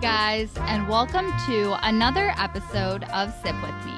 Guys, 0.00 0.48
and 0.60 0.88
welcome 0.88 1.30
to 1.44 1.76
another 1.86 2.32
episode 2.38 3.04
of 3.12 3.34
Sip 3.42 3.54
With 3.60 3.84
Me. 3.84 3.92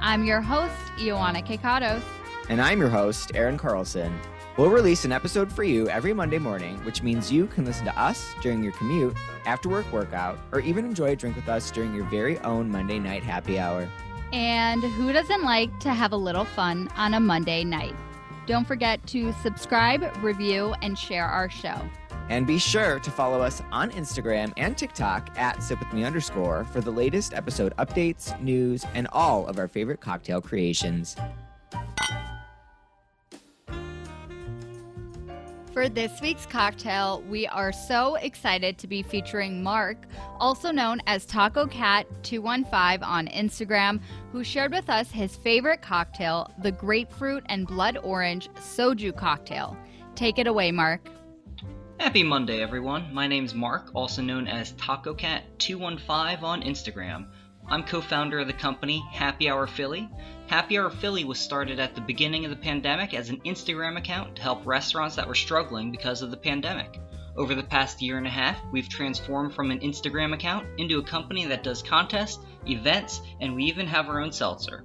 I'm 0.00 0.24
your 0.24 0.40
host, 0.40 0.74
Ioana 0.98 1.46
Kekatos. 1.46 2.02
And 2.48 2.60
I'm 2.60 2.80
your 2.80 2.88
host, 2.88 3.30
Aaron 3.36 3.56
Carlson. 3.56 4.18
We'll 4.56 4.70
release 4.70 5.04
an 5.04 5.12
episode 5.12 5.52
for 5.52 5.62
you 5.62 5.88
every 5.88 6.12
Monday 6.12 6.40
morning, 6.40 6.84
which 6.84 7.04
means 7.04 7.30
you 7.30 7.46
can 7.46 7.64
listen 7.64 7.84
to 7.84 7.96
us 7.96 8.34
during 8.42 8.64
your 8.64 8.72
commute, 8.72 9.16
after 9.46 9.68
work 9.68 9.86
workout, 9.92 10.40
or 10.50 10.58
even 10.58 10.84
enjoy 10.84 11.12
a 11.12 11.16
drink 11.16 11.36
with 11.36 11.48
us 11.48 11.70
during 11.70 11.94
your 11.94 12.04
very 12.06 12.36
own 12.40 12.68
Monday 12.68 12.98
night 12.98 13.22
happy 13.22 13.56
hour. 13.56 13.88
And 14.32 14.82
who 14.82 15.12
doesn't 15.12 15.44
like 15.44 15.78
to 15.80 15.94
have 15.94 16.10
a 16.10 16.16
little 16.16 16.46
fun 16.46 16.88
on 16.96 17.14
a 17.14 17.20
Monday 17.20 17.62
night? 17.62 17.94
Don't 18.46 18.66
forget 18.66 19.06
to 19.06 19.32
subscribe, 19.34 20.04
review, 20.20 20.74
and 20.82 20.98
share 20.98 21.26
our 21.26 21.48
show. 21.48 21.80
And 22.28 22.46
be 22.46 22.58
sure 22.58 22.98
to 22.98 23.10
follow 23.10 23.40
us 23.40 23.62
on 23.70 23.90
Instagram 23.90 24.52
and 24.56 24.76
TikTok 24.76 25.30
at 25.38 25.58
sipwithme 25.58 26.06
underscore 26.06 26.64
for 26.64 26.80
the 26.80 26.90
latest 26.90 27.34
episode 27.34 27.76
updates, 27.76 28.38
news, 28.40 28.84
and 28.94 29.06
all 29.12 29.46
of 29.46 29.58
our 29.58 29.68
favorite 29.68 30.00
cocktail 30.00 30.40
creations. 30.40 31.16
For 35.74 35.88
this 35.88 36.20
week's 36.20 36.46
cocktail, 36.46 37.24
we 37.28 37.48
are 37.48 37.72
so 37.72 38.14
excited 38.14 38.78
to 38.78 38.86
be 38.86 39.02
featuring 39.02 39.60
Mark, 39.60 39.96
also 40.38 40.70
known 40.70 41.02
as 41.08 41.26
Taco 41.26 41.66
Cat 41.66 42.06
215 42.22 43.02
on 43.02 43.26
Instagram, 43.26 44.00
who 44.30 44.44
shared 44.44 44.70
with 44.70 44.88
us 44.88 45.10
his 45.10 45.34
favorite 45.34 45.82
cocktail, 45.82 46.48
the 46.62 46.70
grapefruit 46.70 47.42
and 47.46 47.66
blood 47.66 47.98
orange 48.04 48.50
soju 48.50 49.16
cocktail. 49.16 49.76
Take 50.14 50.38
it 50.38 50.46
away, 50.46 50.70
Mark. 50.70 51.00
Happy 52.00 52.24
Monday, 52.24 52.60
everyone. 52.60 53.14
My 53.14 53.28
name's 53.28 53.54
Mark, 53.54 53.90
also 53.94 54.20
known 54.20 54.48
as 54.48 54.72
TacoCat215 54.72 56.42
on 56.42 56.62
Instagram. 56.62 57.28
I'm 57.68 57.84
co 57.84 58.00
founder 58.00 58.40
of 58.40 58.48
the 58.48 58.52
company 58.52 59.02
Happy 59.12 59.48
Hour 59.48 59.68
Philly. 59.68 60.08
Happy 60.48 60.76
Hour 60.76 60.90
Philly 60.90 61.24
was 61.24 61.38
started 61.38 61.78
at 61.78 61.94
the 61.94 62.00
beginning 62.00 62.44
of 62.44 62.50
the 62.50 62.56
pandemic 62.56 63.14
as 63.14 63.30
an 63.30 63.40
Instagram 63.42 63.96
account 63.96 64.34
to 64.36 64.42
help 64.42 64.66
restaurants 64.66 65.14
that 65.14 65.28
were 65.28 65.36
struggling 65.36 65.92
because 65.92 66.20
of 66.20 66.32
the 66.32 66.36
pandemic. 66.36 67.00
Over 67.36 67.54
the 67.54 67.62
past 67.62 68.02
year 68.02 68.18
and 68.18 68.26
a 68.26 68.30
half, 68.30 68.60
we've 68.72 68.88
transformed 68.88 69.54
from 69.54 69.70
an 69.70 69.80
Instagram 69.80 70.34
account 70.34 70.66
into 70.78 70.98
a 70.98 71.04
company 71.04 71.46
that 71.46 71.62
does 71.62 71.80
contests, 71.80 72.44
events, 72.66 73.22
and 73.40 73.54
we 73.54 73.64
even 73.64 73.86
have 73.86 74.08
our 74.08 74.20
own 74.20 74.32
seltzer. 74.32 74.84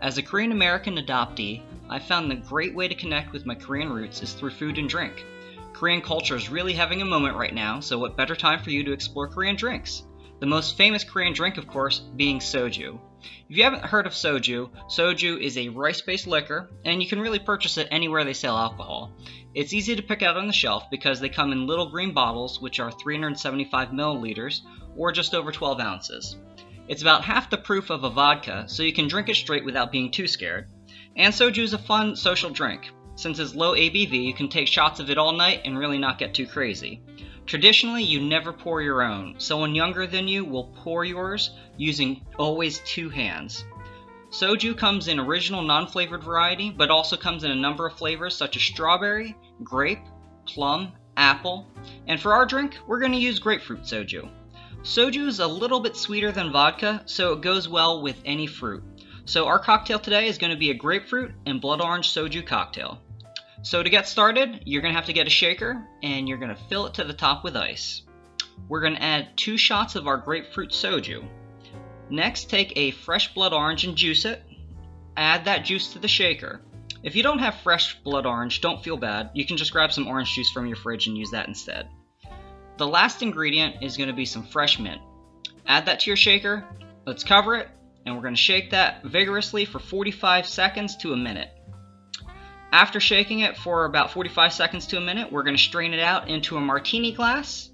As 0.00 0.18
a 0.18 0.22
Korean 0.22 0.52
American 0.52 0.98
adoptee, 0.98 1.62
I 1.90 1.98
found 1.98 2.30
the 2.30 2.36
great 2.36 2.74
way 2.74 2.86
to 2.86 2.94
connect 2.94 3.32
with 3.32 3.44
my 3.44 3.56
Korean 3.56 3.92
roots 3.92 4.22
is 4.22 4.34
through 4.34 4.50
food 4.50 4.78
and 4.78 4.88
drink. 4.88 5.24
Korean 5.74 6.00
culture 6.00 6.36
is 6.36 6.48
really 6.48 6.72
having 6.72 7.02
a 7.02 7.04
moment 7.04 7.36
right 7.36 7.52
now, 7.52 7.80
so 7.80 7.98
what 7.98 8.16
better 8.16 8.36
time 8.36 8.62
for 8.62 8.70
you 8.70 8.84
to 8.84 8.92
explore 8.92 9.28
Korean 9.28 9.56
drinks? 9.56 10.04
The 10.38 10.46
most 10.46 10.76
famous 10.76 11.02
Korean 11.02 11.32
drink, 11.32 11.58
of 11.58 11.66
course, 11.66 11.98
being 11.98 12.38
soju. 12.38 13.00
If 13.48 13.56
you 13.56 13.64
haven't 13.64 13.84
heard 13.84 14.06
of 14.06 14.12
soju, 14.12 14.70
soju 14.88 15.40
is 15.40 15.58
a 15.58 15.70
rice 15.70 16.00
based 16.00 16.28
liquor, 16.28 16.70
and 16.84 17.02
you 17.02 17.08
can 17.08 17.18
really 17.18 17.40
purchase 17.40 17.76
it 17.76 17.88
anywhere 17.90 18.22
they 18.22 18.34
sell 18.34 18.56
alcohol. 18.56 19.12
It's 19.52 19.72
easy 19.72 19.96
to 19.96 20.02
pick 20.02 20.22
out 20.22 20.36
on 20.36 20.46
the 20.46 20.52
shelf 20.52 20.84
because 20.92 21.18
they 21.18 21.28
come 21.28 21.50
in 21.50 21.66
little 21.66 21.90
green 21.90 22.14
bottles, 22.14 22.60
which 22.60 22.78
are 22.78 22.92
375 22.92 23.88
milliliters, 23.88 24.60
or 24.96 25.10
just 25.10 25.34
over 25.34 25.50
12 25.50 25.80
ounces. 25.80 26.36
It's 26.86 27.02
about 27.02 27.24
half 27.24 27.50
the 27.50 27.58
proof 27.58 27.90
of 27.90 28.04
a 28.04 28.10
vodka, 28.10 28.64
so 28.68 28.84
you 28.84 28.92
can 28.92 29.08
drink 29.08 29.28
it 29.28 29.34
straight 29.36 29.64
without 29.64 29.90
being 29.90 30.12
too 30.12 30.28
scared. 30.28 30.68
And 31.16 31.34
soju 31.34 31.64
is 31.64 31.72
a 31.72 31.78
fun 31.78 32.14
social 32.14 32.50
drink. 32.50 32.90
Since 33.16 33.38
it's 33.38 33.54
low 33.54 33.74
ABV, 33.74 34.24
you 34.24 34.34
can 34.34 34.48
take 34.48 34.66
shots 34.66 35.00
of 35.00 35.08
it 35.10 35.18
all 35.18 35.32
night 35.32 35.60
and 35.64 35.78
really 35.78 35.98
not 35.98 36.18
get 36.18 36.34
too 36.34 36.46
crazy. 36.46 37.00
Traditionally, 37.46 38.02
you 38.02 38.20
never 38.20 38.52
pour 38.52 38.80
your 38.80 39.02
own. 39.02 39.34
Someone 39.38 39.74
younger 39.74 40.06
than 40.06 40.26
you 40.26 40.44
will 40.44 40.72
pour 40.76 41.04
yours 41.04 41.50
using 41.76 42.24
always 42.38 42.80
two 42.80 43.10
hands. 43.10 43.64
Soju 44.30 44.76
comes 44.76 45.06
in 45.06 45.20
original 45.20 45.62
non 45.62 45.86
flavored 45.86 46.24
variety, 46.24 46.70
but 46.70 46.90
also 46.90 47.16
comes 47.16 47.44
in 47.44 47.52
a 47.52 47.54
number 47.54 47.86
of 47.86 47.96
flavors 47.96 48.34
such 48.34 48.56
as 48.56 48.62
strawberry, 48.62 49.36
grape, 49.62 50.00
plum, 50.46 50.92
apple, 51.16 51.68
and 52.08 52.20
for 52.20 52.32
our 52.32 52.44
drink, 52.44 52.76
we're 52.86 52.98
going 52.98 53.12
to 53.12 53.18
use 53.18 53.38
grapefruit 53.38 53.82
soju. 53.82 54.28
Soju 54.82 55.28
is 55.28 55.38
a 55.38 55.46
little 55.46 55.80
bit 55.80 55.96
sweeter 55.96 56.32
than 56.32 56.50
vodka, 56.50 57.02
so 57.06 57.32
it 57.32 57.42
goes 57.42 57.68
well 57.68 58.02
with 58.02 58.20
any 58.24 58.46
fruit. 58.46 58.82
So 59.24 59.46
our 59.46 59.58
cocktail 59.58 59.98
today 59.98 60.26
is 60.26 60.36
going 60.36 60.50
to 60.50 60.58
be 60.58 60.70
a 60.70 60.74
grapefruit 60.74 61.32
and 61.46 61.60
blood 61.60 61.80
orange 61.80 62.12
soju 62.12 62.44
cocktail. 62.44 63.00
So 63.64 63.82
to 63.82 63.88
get 63.88 64.06
started, 64.06 64.60
you're 64.66 64.82
going 64.82 64.92
to 64.92 64.98
have 64.98 65.06
to 65.06 65.14
get 65.14 65.26
a 65.26 65.30
shaker 65.30 65.82
and 66.02 66.28
you're 66.28 66.36
going 66.36 66.54
to 66.54 66.62
fill 66.68 66.84
it 66.84 66.94
to 66.94 67.04
the 67.04 67.14
top 67.14 67.44
with 67.44 67.56
ice. 67.56 68.02
We're 68.68 68.82
going 68.82 68.96
to 68.96 69.02
add 69.02 69.38
two 69.38 69.56
shots 69.56 69.94
of 69.96 70.06
our 70.06 70.18
grapefruit 70.18 70.68
soju. 70.68 71.26
Next, 72.10 72.50
take 72.50 72.74
a 72.76 72.90
fresh 72.90 73.32
blood 73.32 73.54
orange 73.54 73.84
and 73.84 73.96
juice 73.96 74.26
it. 74.26 74.42
Add 75.16 75.46
that 75.46 75.64
juice 75.64 75.94
to 75.94 75.98
the 75.98 76.08
shaker. 76.08 76.60
If 77.02 77.16
you 77.16 77.22
don't 77.22 77.38
have 77.38 77.54
fresh 77.54 77.98
blood 78.02 78.26
orange, 78.26 78.60
don't 78.60 78.84
feel 78.84 78.98
bad. 78.98 79.30
You 79.32 79.46
can 79.46 79.56
just 79.56 79.72
grab 79.72 79.94
some 79.94 80.08
orange 80.08 80.34
juice 80.34 80.50
from 80.50 80.66
your 80.66 80.76
fridge 80.76 81.06
and 81.06 81.16
use 81.16 81.30
that 81.30 81.48
instead. 81.48 81.88
The 82.76 82.86
last 82.86 83.22
ingredient 83.22 83.82
is 83.82 83.96
going 83.96 84.10
to 84.10 84.14
be 84.14 84.26
some 84.26 84.44
fresh 84.44 84.78
mint. 84.78 85.00
Add 85.66 85.86
that 85.86 86.00
to 86.00 86.10
your 86.10 86.18
shaker. 86.18 86.66
Let's 87.06 87.24
cover 87.24 87.56
it, 87.56 87.68
and 88.04 88.14
we're 88.14 88.22
going 88.22 88.34
to 88.34 88.40
shake 88.40 88.72
that 88.72 89.04
vigorously 89.04 89.64
for 89.64 89.78
45 89.78 90.46
seconds 90.46 90.96
to 90.98 91.14
a 91.14 91.16
minute. 91.16 91.48
After 92.74 92.98
shaking 92.98 93.38
it 93.38 93.56
for 93.56 93.84
about 93.84 94.10
45 94.10 94.52
seconds 94.52 94.88
to 94.88 94.96
a 94.96 95.00
minute, 95.00 95.30
we're 95.30 95.44
going 95.44 95.54
to 95.54 95.62
strain 95.62 95.94
it 95.94 96.00
out 96.00 96.28
into 96.28 96.56
a 96.56 96.60
martini 96.60 97.12
glass. 97.12 97.70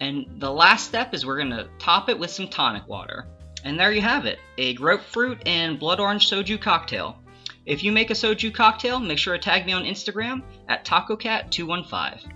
And 0.00 0.26
the 0.40 0.50
last 0.50 0.88
step 0.88 1.14
is 1.14 1.24
we're 1.24 1.36
going 1.36 1.50
to 1.50 1.68
top 1.78 2.08
it 2.08 2.18
with 2.18 2.28
some 2.28 2.48
tonic 2.48 2.88
water. 2.88 3.28
And 3.62 3.78
there 3.78 3.92
you 3.92 4.00
have 4.00 4.26
it 4.26 4.40
a 4.58 4.74
grapefruit 4.74 5.46
and 5.46 5.78
blood 5.78 6.00
orange 6.00 6.28
soju 6.28 6.60
cocktail. 6.60 7.18
If 7.66 7.84
you 7.84 7.92
make 7.92 8.10
a 8.10 8.14
soju 8.14 8.52
cocktail, 8.52 8.98
make 8.98 9.18
sure 9.18 9.34
to 9.34 9.38
tag 9.38 9.64
me 9.64 9.74
on 9.74 9.84
Instagram 9.84 10.42
at 10.68 10.84
TacoCat215. 10.84 12.32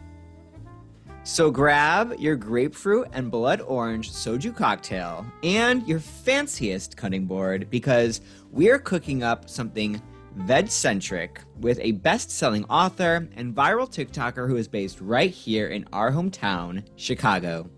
So 1.25 1.51
grab 1.51 2.15
your 2.21 2.37
grapefruit 2.37 3.09
and 3.15 3.33
blood 3.33 3.61
orange 3.63 4.13
soju 4.13 4.55
cocktail 4.55 5.27
and 5.43 5.85
your 5.89 5.99
fanciest 5.99 6.97
cutting 6.97 7.27
board 7.27 7.69
because 7.69 8.21
we're 8.53 8.79
cooking 8.79 9.25
up 9.25 9.51
something 9.51 10.01
veg 10.37 10.71
centric 10.71 11.41
with 11.61 11.79
a 11.81 11.93
best 11.93 12.31
selling 12.31 12.65
author 12.67 13.27
and 13.37 13.55
viral 13.55 13.91
TikToker 13.91 14.47
who 14.47 14.57
is 14.57 14.69
based 14.69 15.01
right 15.01 15.31
here 15.31 15.69
in 15.69 15.87
our 15.95 16.13
hometown, 16.13 16.85
Chicago. 16.97 17.71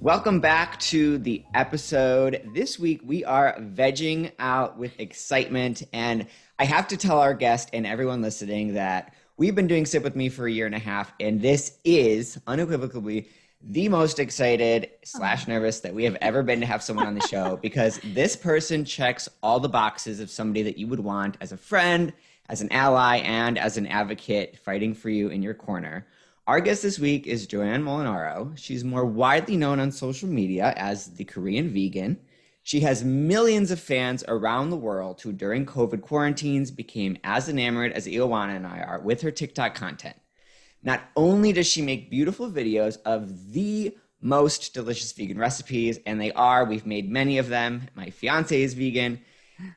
Welcome 0.00 0.38
back 0.38 0.78
to 0.80 1.18
the 1.18 1.44
episode. 1.54 2.48
This 2.54 2.78
week 2.78 3.00
we 3.04 3.24
are 3.24 3.56
vegging 3.58 4.30
out 4.38 4.78
with 4.78 4.98
excitement, 5.00 5.82
and 5.92 6.26
I 6.60 6.64
have 6.64 6.86
to 6.88 6.96
tell 6.96 7.18
our 7.18 7.34
guest 7.34 7.70
and 7.72 7.86
everyone 7.86 8.22
listening 8.22 8.74
that 8.74 9.14
we've 9.36 9.54
been 9.54 9.66
doing 9.66 9.84
Sip 9.84 10.04
with 10.04 10.14
Me 10.14 10.28
for 10.28 10.46
a 10.46 10.52
year 10.52 10.66
and 10.66 10.74
a 10.74 10.78
half, 10.80 11.12
and 11.18 11.42
this 11.42 11.78
is 11.84 12.38
unequivocally 12.46 13.28
the 13.70 13.88
most 13.88 14.18
excited 14.18 14.90
slash 15.04 15.48
nervous 15.48 15.80
that 15.80 15.94
we 15.94 16.04
have 16.04 16.16
ever 16.20 16.42
been 16.42 16.60
to 16.60 16.66
have 16.66 16.82
someone 16.82 17.06
on 17.06 17.14
the 17.14 17.26
show 17.26 17.56
because 17.62 17.98
this 18.04 18.36
person 18.36 18.84
checks 18.84 19.28
all 19.42 19.58
the 19.58 19.68
boxes 19.68 20.20
of 20.20 20.30
somebody 20.30 20.62
that 20.62 20.76
you 20.76 20.86
would 20.86 21.00
want 21.00 21.36
as 21.40 21.52
a 21.52 21.56
friend, 21.56 22.12
as 22.50 22.60
an 22.60 22.70
ally, 22.72 23.18
and 23.18 23.58
as 23.58 23.76
an 23.78 23.86
advocate 23.86 24.58
fighting 24.58 24.94
for 24.94 25.08
you 25.08 25.28
in 25.28 25.42
your 25.42 25.54
corner. 25.54 26.06
Our 26.46 26.60
guest 26.60 26.82
this 26.82 26.98
week 26.98 27.26
is 27.26 27.46
Joanne 27.46 27.82
Molinaro. 27.82 28.56
She's 28.58 28.84
more 28.84 29.06
widely 29.06 29.56
known 29.56 29.80
on 29.80 29.90
social 29.90 30.28
media 30.28 30.74
as 30.76 31.06
the 31.06 31.24
Korean 31.24 31.72
vegan. 31.72 32.18
She 32.62 32.80
has 32.80 33.02
millions 33.02 33.70
of 33.70 33.80
fans 33.80 34.24
around 34.28 34.68
the 34.68 34.76
world 34.76 35.22
who, 35.22 35.32
during 35.32 35.64
COVID 35.64 36.02
quarantines, 36.02 36.70
became 36.70 37.16
as 37.24 37.48
enamored 37.48 37.92
as 37.92 38.06
Ioana 38.06 38.56
and 38.56 38.66
I 38.66 38.80
are 38.80 39.00
with 39.00 39.22
her 39.22 39.30
TikTok 39.30 39.74
content. 39.74 40.16
Not 40.84 41.02
only 41.16 41.52
does 41.52 41.66
she 41.66 41.80
make 41.80 42.10
beautiful 42.10 42.50
videos 42.50 42.98
of 43.06 43.52
the 43.52 43.96
most 44.20 44.74
delicious 44.74 45.12
vegan 45.12 45.38
recipes, 45.38 45.98
and 46.06 46.20
they 46.20 46.30
are, 46.32 46.64
we've 46.64 46.86
made 46.86 47.10
many 47.10 47.38
of 47.38 47.48
them. 47.48 47.88
My 47.94 48.10
fiance 48.10 48.62
is 48.62 48.74
vegan, 48.74 49.20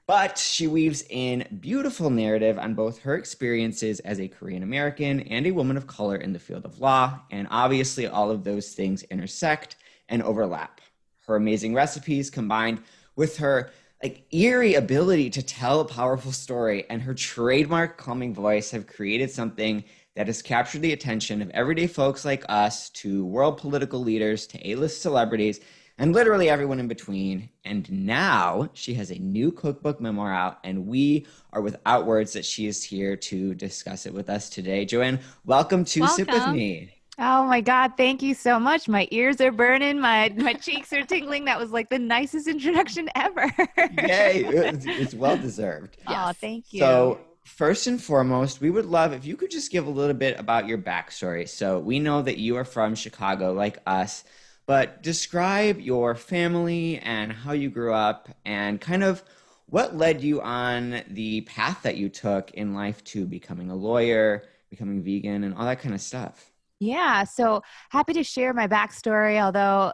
but 0.05 0.37
she 0.37 0.67
weaves 0.67 1.05
in 1.09 1.47
beautiful 1.61 2.09
narrative 2.09 2.59
on 2.59 2.73
both 2.73 2.99
her 2.99 3.15
experiences 3.15 4.01
as 4.01 4.19
a 4.19 4.27
Korean 4.27 4.63
American 4.63 5.21
and 5.21 5.47
a 5.47 5.51
woman 5.51 5.77
of 5.77 5.87
color 5.87 6.17
in 6.17 6.33
the 6.33 6.39
field 6.39 6.65
of 6.65 6.79
law, 6.79 7.21
and 7.31 7.47
obviously 7.51 8.05
all 8.05 8.29
of 8.29 8.43
those 8.43 8.73
things 8.73 9.03
intersect 9.03 9.77
and 10.09 10.21
overlap. 10.23 10.81
Her 11.25 11.37
amazing 11.37 11.73
recipes 11.73 12.29
combined 12.29 12.81
with 13.15 13.37
her 13.37 13.71
like 14.03 14.25
eerie 14.31 14.75
ability 14.75 15.29
to 15.31 15.41
tell 15.41 15.79
a 15.81 15.85
powerful 15.85 16.31
story 16.31 16.85
and 16.89 17.01
her 17.01 17.13
trademark 17.13 17.97
calming 17.97 18.33
voice 18.33 18.71
have 18.71 18.85
created 18.85 19.31
something 19.31 19.83
that 20.17 20.25
has 20.25 20.41
captured 20.41 20.81
the 20.81 20.93
attention 20.93 21.43
of 21.43 21.49
everyday 21.51 21.85
folks 21.85 22.25
like 22.25 22.43
us 22.49 22.89
to 22.89 23.23
world 23.23 23.59
political 23.59 23.99
leaders 23.99 24.47
to 24.47 24.67
A-list 24.67 24.99
celebrities 24.99 25.59
and 25.99 26.11
literally 26.11 26.49
everyone 26.49 26.79
in 26.79 26.87
between. 26.87 27.49
And 27.65 27.89
now 27.91 28.67
she 28.73 28.95
has 28.95 29.11
a 29.11 29.19
new 29.19 29.51
cookbook 29.51 30.01
memoir 30.01 30.33
out, 30.33 30.57
and 30.63 30.87
we 30.87 31.27
are 31.53 31.61
without 31.61 32.07
words 32.07 32.33
that 32.33 32.45
she 32.45 32.65
is 32.65 32.83
here 32.83 33.15
to 33.15 33.53
discuss 33.53 34.07
it 34.07 34.13
with 34.13 34.27
us 34.27 34.49
today. 34.49 34.85
Joanne, 34.85 35.19
welcome 35.45 35.85
to 35.85 35.99
welcome. 35.99 36.15
Sip 36.15 36.31
with 36.31 36.47
Me. 36.47 36.89
Oh 37.19 37.45
my 37.45 37.61
God, 37.61 37.93
thank 37.95 38.23
you 38.23 38.33
so 38.33 38.59
much. 38.59 38.87
My 38.87 39.07
ears 39.11 39.39
are 39.39 39.51
burning, 39.51 39.99
my 39.99 40.33
my 40.35 40.53
cheeks 40.53 40.93
are 40.93 41.03
tingling. 41.03 41.45
That 41.45 41.59
was 41.59 41.71
like 41.71 41.89
the 41.89 41.99
nicest 41.99 42.47
introduction 42.47 43.07
ever. 43.13 43.51
Yay, 43.77 44.45
it's, 44.45 44.85
it's 44.87 45.13
well 45.13 45.37
deserved. 45.37 45.97
Oh, 46.07 46.31
thank 46.33 46.73
you. 46.73 46.79
So, 46.79 47.19
first 47.47 47.87
and 47.87 48.01
foremost, 48.01 48.61
we 48.61 48.69
would 48.69 48.85
love 48.85 49.13
if 49.13 49.25
you 49.25 49.35
could 49.35 49.51
just 49.51 49.71
give 49.71 49.87
a 49.87 49.91
little 49.91 50.15
bit 50.15 50.39
about 50.39 50.67
your 50.67 50.77
backstory. 50.77 51.47
So, 51.47 51.79
we 51.79 51.99
know 51.99 52.21
that 52.21 52.37
you 52.37 52.57
are 52.57 52.65
from 52.65 52.95
Chicago, 52.95 53.53
like 53.53 53.79
us, 53.85 54.23
but 54.65 55.01
describe 55.01 55.79
your 55.79 56.13
family 56.13 56.99
and 56.99 57.31
how 57.31 57.53
you 57.53 57.69
grew 57.69 57.93
up 57.93 58.29
and 58.45 58.81
kind 58.81 59.03
of 59.03 59.23
what 59.67 59.95
led 59.95 60.21
you 60.21 60.41
on 60.41 61.01
the 61.09 61.41
path 61.41 61.83
that 61.83 61.97
you 61.97 62.09
took 62.09 62.51
in 62.51 62.73
life 62.73 63.03
to 63.05 63.25
becoming 63.25 63.69
a 63.69 63.75
lawyer, 63.75 64.43
becoming 64.69 65.01
vegan, 65.03 65.43
and 65.43 65.55
all 65.55 65.65
that 65.65 65.79
kind 65.79 65.95
of 65.95 66.01
stuff. 66.01 66.51
Yeah, 66.79 67.23
so 67.23 67.63
happy 67.89 68.13
to 68.13 68.23
share 68.23 68.53
my 68.53 68.67
backstory, 68.67 69.41
although 69.41 69.93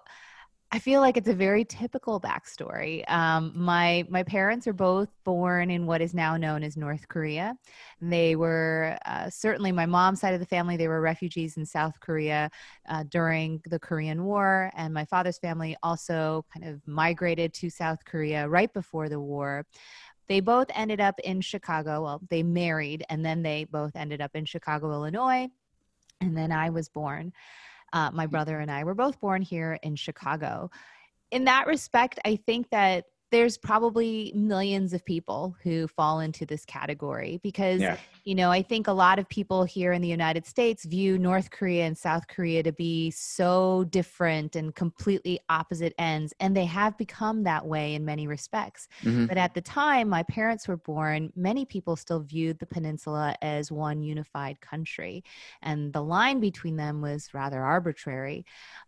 I 0.73 0.79
feel 0.79 1.01
like 1.01 1.17
it's 1.17 1.27
a 1.27 1.35
very 1.35 1.63
typical 1.65 2.19
backstory. 2.19 3.07
Um, 3.07 3.51
my 3.55 4.07
my 4.09 4.23
parents 4.23 4.65
are 4.65 4.73
both 4.73 5.07
born 5.23 5.69
in 5.69 5.85
what 5.85 6.01
is 6.01 6.15
now 6.15 6.35
known 6.35 6.63
as 6.63 6.75
North 6.75 7.07
Korea. 7.09 7.55
They 8.01 8.35
were 8.35 8.97
uh, 9.05 9.29
certainly 9.29 9.71
my 9.71 9.85
mom's 9.85 10.19
side 10.19 10.33
of 10.33 10.39
the 10.39 10.47
family. 10.47 10.75
They 10.75 10.87
were 10.87 10.99
refugees 10.99 11.57
in 11.57 11.65
South 11.67 11.99
Korea 11.99 12.49
uh, 12.89 13.03
during 13.03 13.61
the 13.67 13.77
Korean 13.77 14.23
War, 14.23 14.71
and 14.75 14.91
my 14.91 15.05
father's 15.05 15.37
family 15.37 15.77
also 15.83 16.43
kind 16.51 16.65
of 16.65 16.81
migrated 16.87 17.53
to 17.53 17.69
South 17.69 18.03
Korea 18.03 18.49
right 18.49 18.73
before 18.73 19.09
the 19.09 19.19
war. 19.19 19.67
They 20.27 20.39
both 20.39 20.71
ended 20.73 20.99
up 20.99 21.19
in 21.19 21.41
Chicago. 21.41 22.01
Well, 22.03 22.21
they 22.31 22.41
married, 22.41 23.05
and 23.09 23.23
then 23.23 23.43
they 23.43 23.65
both 23.65 23.95
ended 23.95 24.21
up 24.21 24.31
in 24.33 24.45
Chicago, 24.45 24.91
Illinois 24.91 25.49
and 26.23 26.37
then 26.37 26.51
I 26.51 26.69
was 26.69 26.89
born. 26.89 27.33
Uh, 27.93 28.11
my 28.11 28.25
brother 28.25 28.59
and 28.59 28.69
I 28.69 28.83
were 28.83 28.95
both 28.95 29.19
born 29.19 29.41
here 29.41 29.79
in 29.83 29.95
Chicago. 29.95 30.69
In 31.31 31.45
that 31.45 31.67
respect, 31.67 32.19
I 32.25 32.35
think 32.35 32.69
that 32.71 33.05
there's 33.31 33.57
probably 33.57 34.31
millions 34.35 34.93
of 34.93 35.05
people 35.05 35.55
who 35.63 35.87
fall 35.87 36.19
into 36.19 36.45
this 36.45 36.65
category 36.65 37.39
because 37.41 37.81
yeah 37.81 37.97
you 38.23 38.35
know, 38.35 38.51
I 38.51 38.61
think 38.61 38.87
a 38.87 38.93
lot 38.93 39.19
of 39.19 39.27
people 39.27 39.65
here 39.65 39.91
in 39.91 40.01
the 40.01 40.07
United 40.07 40.45
States 40.45 40.85
view 40.85 41.17
North 41.17 41.51
Korea 41.51 41.85
and 41.85 41.97
South 41.97 42.27
Korea 42.27 42.63
to 42.63 42.71
be 42.71 43.11
so 43.11 43.85
different 43.89 44.55
and 44.55 44.73
completely 44.73 45.39
opposite 45.49 45.93
ends, 45.97 46.33
and 46.39 46.55
they 46.55 46.65
have 46.65 46.97
become 46.97 47.43
that 47.43 47.65
way 47.65 47.95
in 47.95 48.05
many 48.05 48.27
respects. 48.27 48.87
Mm-hmm. 49.03 49.25
But 49.25 49.37
at 49.37 49.53
the 49.53 49.61
time 49.61 50.07
my 50.07 50.23
parents 50.23 50.67
were 50.67 50.77
born, 50.77 51.33
many 51.35 51.65
people 51.65 51.97
still 51.97 52.21
viewed 52.21 52.59
the 52.59 52.65
peninsula 52.65 53.35
as 53.41 53.71
one 53.71 54.01
unified 54.01 54.61
country, 54.61 55.23
and 55.61 55.91
the 55.91 56.01
line 56.03 56.39
between 56.39 56.77
them 56.77 57.01
was 57.01 57.29
rather 57.33 57.61
arbitrary. 57.61 58.45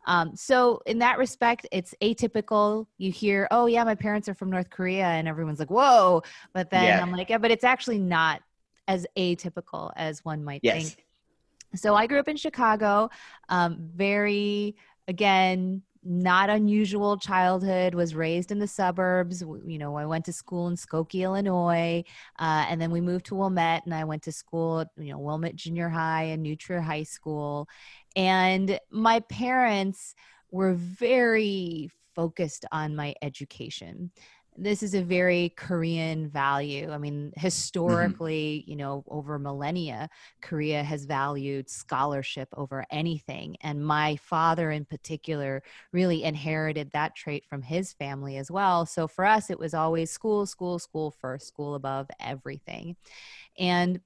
Um, 0.07 0.35
so, 0.35 0.81
in 0.85 0.99
that 0.99 1.17
respect, 1.17 1.67
it's 1.73 1.93
atypical. 2.01 2.87
You 2.97 3.11
hear, 3.11 3.49
oh, 3.51 3.65
yeah, 3.65 3.83
my 3.83 3.95
parents 3.95 4.29
are 4.29 4.33
from 4.33 4.49
North 4.49 4.69
Korea, 4.69 5.05
and 5.05 5.27
everyone's 5.27 5.59
like, 5.59 5.71
whoa. 5.71 6.23
But 6.53 6.69
then 6.69 6.85
yeah. 6.85 7.01
I'm 7.01 7.11
like, 7.11 7.29
yeah, 7.29 7.37
but 7.37 7.51
it's 7.51 7.63
actually 7.65 7.99
not 7.99 8.41
as 8.87 9.05
atypical 9.17 9.91
as 9.95 10.23
one 10.23 10.43
might 10.43 10.61
yes. 10.63 10.93
think. 10.93 11.05
So 11.75 11.95
I 11.95 12.07
grew 12.07 12.19
up 12.19 12.27
in 12.27 12.37
Chicago, 12.37 13.09
um, 13.49 13.89
very, 13.93 14.75
again, 15.07 15.81
not 16.05 16.51
unusual 16.51 17.17
childhood 17.17 17.95
was 17.95 18.13
raised 18.13 18.51
in 18.51 18.59
the 18.59 18.67
suburbs 18.67 19.41
you 19.65 19.79
know 19.79 19.95
i 19.95 20.05
went 20.05 20.23
to 20.23 20.31
school 20.31 20.67
in 20.67 20.75
skokie 20.75 21.23
illinois 21.23 22.03
uh, 22.37 22.63
and 22.69 22.79
then 22.79 22.91
we 22.91 23.01
moved 23.01 23.25
to 23.25 23.33
wilmette 23.33 23.83
and 23.85 23.93
i 23.93 24.03
went 24.03 24.21
to 24.21 24.31
school 24.31 24.81
at 24.81 24.89
you 24.97 25.11
know 25.11 25.17
wilmette 25.17 25.55
junior 25.55 25.89
high 25.89 26.25
and 26.25 26.43
new 26.43 26.55
trier 26.55 26.79
high 26.79 27.01
school 27.01 27.67
and 28.15 28.79
my 28.91 29.19
parents 29.21 30.13
were 30.51 30.75
very 30.75 31.89
focused 32.13 32.65
on 32.71 32.95
my 32.95 33.15
education 33.23 34.11
this 34.57 34.83
is 34.83 34.93
a 34.93 35.01
very 35.01 35.53
Korean 35.55 36.29
value. 36.29 36.91
I 36.91 36.97
mean, 36.97 37.31
mm-hmm. 37.31 37.39
historically, 37.39 38.59
mm-hmm. 38.61 38.71
you 38.71 38.77
know, 38.77 39.03
over 39.07 39.37
millennia, 39.37 40.09
Korea 40.41 40.83
has 40.83 41.05
valued 41.05 41.69
scholarship 41.69 42.49
over 42.55 42.85
anything. 42.89 43.57
And 43.61 43.85
my 43.85 44.15
father, 44.17 44.71
in 44.71 44.85
particular, 44.85 45.63
really 45.91 46.23
inherited 46.23 46.91
that 46.93 47.15
trait 47.15 47.45
from 47.45 47.61
his 47.61 47.93
family 47.93 48.37
as 48.37 48.49
well. 48.49 48.85
So 48.85 49.07
for 49.07 49.25
us, 49.25 49.49
it 49.49 49.59
was 49.59 49.73
always 49.73 50.11
school, 50.11 50.45
school, 50.45 50.79
school 50.79 51.11
first, 51.11 51.47
school 51.47 51.75
above 51.75 52.07
everything. 52.19 52.95
And 53.59 53.99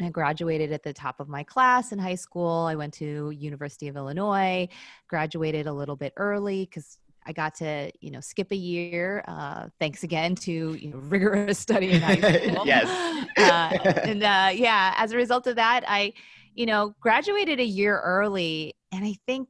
I 0.00 0.10
graduated 0.10 0.72
at 0.72 0.82
the 0.82 0.92
top 0.92 1.20
of 1.20 1.28
my 1.28 1.44
class 1.44 1.92
in 1.92 1.98
high 1.98 2.16
school. 2.16 2.66
I 2.66 2.74
went 2.74 2.94
to 2.94 3.30
University 3.30 3.88
of 3.88 3.96
Illinois, 3.96 4.68
graduated 5.06 5.66
a 5.66 5.72
little 5.72 5.96
bit 5.96 6.12
early 6.16 6.64
because 6.64 6.98
I 7.26 7.32
got 7.32 7.54
to, 7.56 7.90
you 8.00 8.10
know, 8.10 8.20
skip 8.20 8.50
a 8.50 8.56
year. 8.56 9.24
Uh, 9.28 9.68
thanks 9.78 10.02
again 10.02 10.34
to 10.36 10.74
you 10.74 10.90
know, 10.90 10.96
rigorous 11.08 11.58
study 11.58 11.90
in 11.92 12.00
high 12.00 12.16
school. 12.50 12.66
yes. 12.66 13.28
uh, 13.38 14.00
and 14.04 14.22
uh, 14.22 14.50
yeah, 14.52 14.94
as 14.96 15.12
a 15.12 15.16
result 15.16 15.46
of 15.46 15.56
that, 15.56 15.84
I, 15.86 16.12
you 16.54 16.66
know, 16.66 16.94
graduated 17.00 17.60
a 17.60 17.64
year 17.64 17.98
early, 18.00 18.74
and 18.92 19.04
I 19.04 19.16
think 19.26 19.48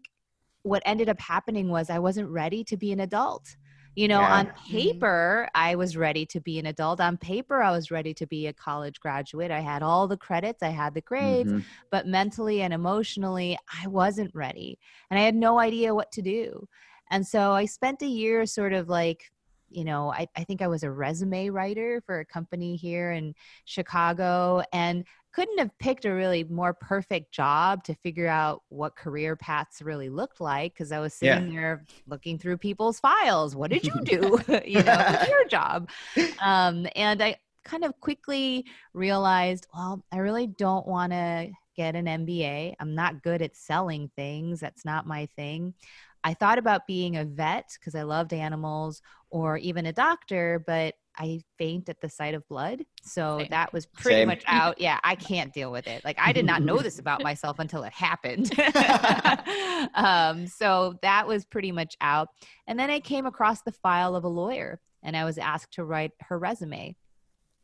what 0.63 0.83
ended 0.87 1.09
up 1.09 1.21
happening 1.21 1.69
was 1.69 1.91
I 1.91 1.99
wasn't 1.99 2.29
ready 2.29 2.63
to 2.65 2.77
be 2.77 2.93
an 2.93 3.01
adult. 3.01 3.57
You 3.95 4.09
know, 4.09 4.21
yeah. 4.21 4.35
on 4.35 4.47
mm-hmm. 4.47 4.71
paper, 4.71 5.49
I 5.55 5.75
was 5.75 5.99
ready 5.99 6.25
to 6.27 6.41
be 6.41 6.59
an 6.59 6.65
adult. 6.65 6.99
On 6.99 7.19
paper, 7.19 7.63
I 7.63 7.73
was 7.73 7.91
ready 7.91 8.15
to 8.15 8.27
be 8.27 8.47
a 8.47 8.53
college 8.53 8.99
graduate. 9.01 9.51
I 9.51 9.61
had 9.61 9.83
all 9.83 10.09
the 10.09 10.17
credits, 10.17 10.63
I 10.63 10.71
had 10.71 10.95
the 10.95 11.03
grades, 11.03 11.53
mm-hmm. 11.53 11.61
but 11.91 12.07
mentally 12.07 12.63
and 12.63 12.73
emotionally, 12.73 13.59
I 13.83 13.89
wasn't 13.89 14.35
ready. 14.35 14.79
And 15.11 15.21
I 15.21 15.25
had 15.25 15.35
no 15.35 15.59
idea 15.59 15.95
what 15.95 16.11
to 16.13 16.23
do. 16.23 16.67
And 17.13 17.27
so 17.27 17.53
I 17.53 17.67
spent 17.67 18.01
a 18.01 18.07
year 18.07 18.47
sort 18.47 18.73
of 18.73 18.89
like, 18.89 19.31
you 19.71 19.85
know, 19.85 20.11
I, 20.11 20.27
I 20.35 20.45
think 20.45 20.63
I 20.63 20.67
was 20.67 20.83
a 20.83 20.91
resume 20.91 21.51
writer 21.51 22.03
for 22.07 22.21
a 22.21 22.25
company 22.25 22.75
here 22.75 23.13
in 23.13 23.35
Chicago 23.67 24.63
and 24.73 25.05
couldn't 25.33 25.59
have 25.59 25.77
picked 25.79 26.07
a 26.07 26.13
really 26.13 26.45
more 26.45 26.73
perfect 26.73 27.33
job 27.33 27.85
to 27.85 27.95
figure 27.97 28.29
out 28.29 28.63
what 28.71 28.97
career 28.97 29.37
paths 29.37 29.83
really 29.83 30.09
looked 30.09 30.41
like 30.41 30.73
because 30.73 30.91
I 30.91 31.01
was 31.01 31.13
sitting 31.13 31.53
yeah. 31.53 31.61
there 31.61 31.85
looking 32.07 32.39
through 32.39 32.59
people's 32.59 32.99
files. 32.99 33.55
What 33.55 33.71
did 33.71 33.85
you 33.85 33.95
do? 34.05 34.39
you 34.65 34.83
know, 34.83 34.97
what's 34.97 35.29
your 35.29 35.47
job? 35.47 35.91
Um, 36.41 36.89
and 36.97 37.23
I 37.23 37.37
kind 37.65 37.85
of 37.85 37.99
quickly 38.01 38.67
realized, 38.95 39.67
well, 39.73 40.03
I 40.11 40.19
really 40.19 40.47
don't 40.47 40.87
want 40.87 41.13
to 41.13 41.51
get 41.77 41.95
an 41.95 42.07
MBA. 42.07 42.75
I'm 42.81 42.95
not 42.95 43.23
good 43.23 43.43
at 43.43 43.57
selling 43.57 44.11
things. 44.17 44.61
That's 44.61 44.85
not 44.85 45.07
my 45.07 45.27
thing. 45.37 45.75
I 46.25 46.35
thought 46.35 46.59
about 46.59 46.87
being 46.87 47.17
a 47.17 47.25
vet 47.25 47.71
because 47.79 47.95
I 47.95 48.03
loved 48.03 48.33
animals 48.33 49.03
or 49.31 49.57
even 49.59 49.87
a 49.87 49.93
doctor, 49.93 50.63
but 50.67 50.95
I 51.17 51.41
faint 51.59 51.89
at 51.89 52.01
the 52.01 52.09
sight 52.09 52.35
of 52.35 52.47
blood. 52.49 52.85
So 53.03 53.39
Same. 53.39 53.49
that 53.51 53.73
was 53.73 53.87
pretty 53.87 54.21
Same. 54.21 54.29
much 54.29 54.45
out. 54.47 54.81
Yeah, 54.81 54.99
I 55.05 55.15
can't 55.15 55.53
deal 55.53 55.71
with 55.71 55.87
it. 55.87 56.05
Like 56.05 56.19
I 56.19 56.33
did 56.33 56.47
not 56.47 56.63
know 56.63 56.79
this 56.79 56.99
about 56.99 57.23
myself 57.25 57.59
until 57.59 57.83
it 57.83 57.93
happened. 57.93 58.51
um, 59.95 60.47
so 60.47 60.99
that 61.03 61.27
was 61.27 61.45
pretty 61.45 61.73
much 61.73 61.97
out. 62.01 62.29
And 62.67 62.79
then 62.79 62.91
I 62.91 63.01
came 63.01 63.27
across 63.27 63.63
the 63.63 63.73
file 63.73 64.17
of 64.17 64.25
a 64.25 64.29
lawyer 64.29 64.81
and 65.03 65.17
I 65.17 65.25
was 65.25 65.39
asked 65.39 65.75
to 65.75 65.85
write 65.85 66.13
her 66.21 66.39
resume. 66.39 66.97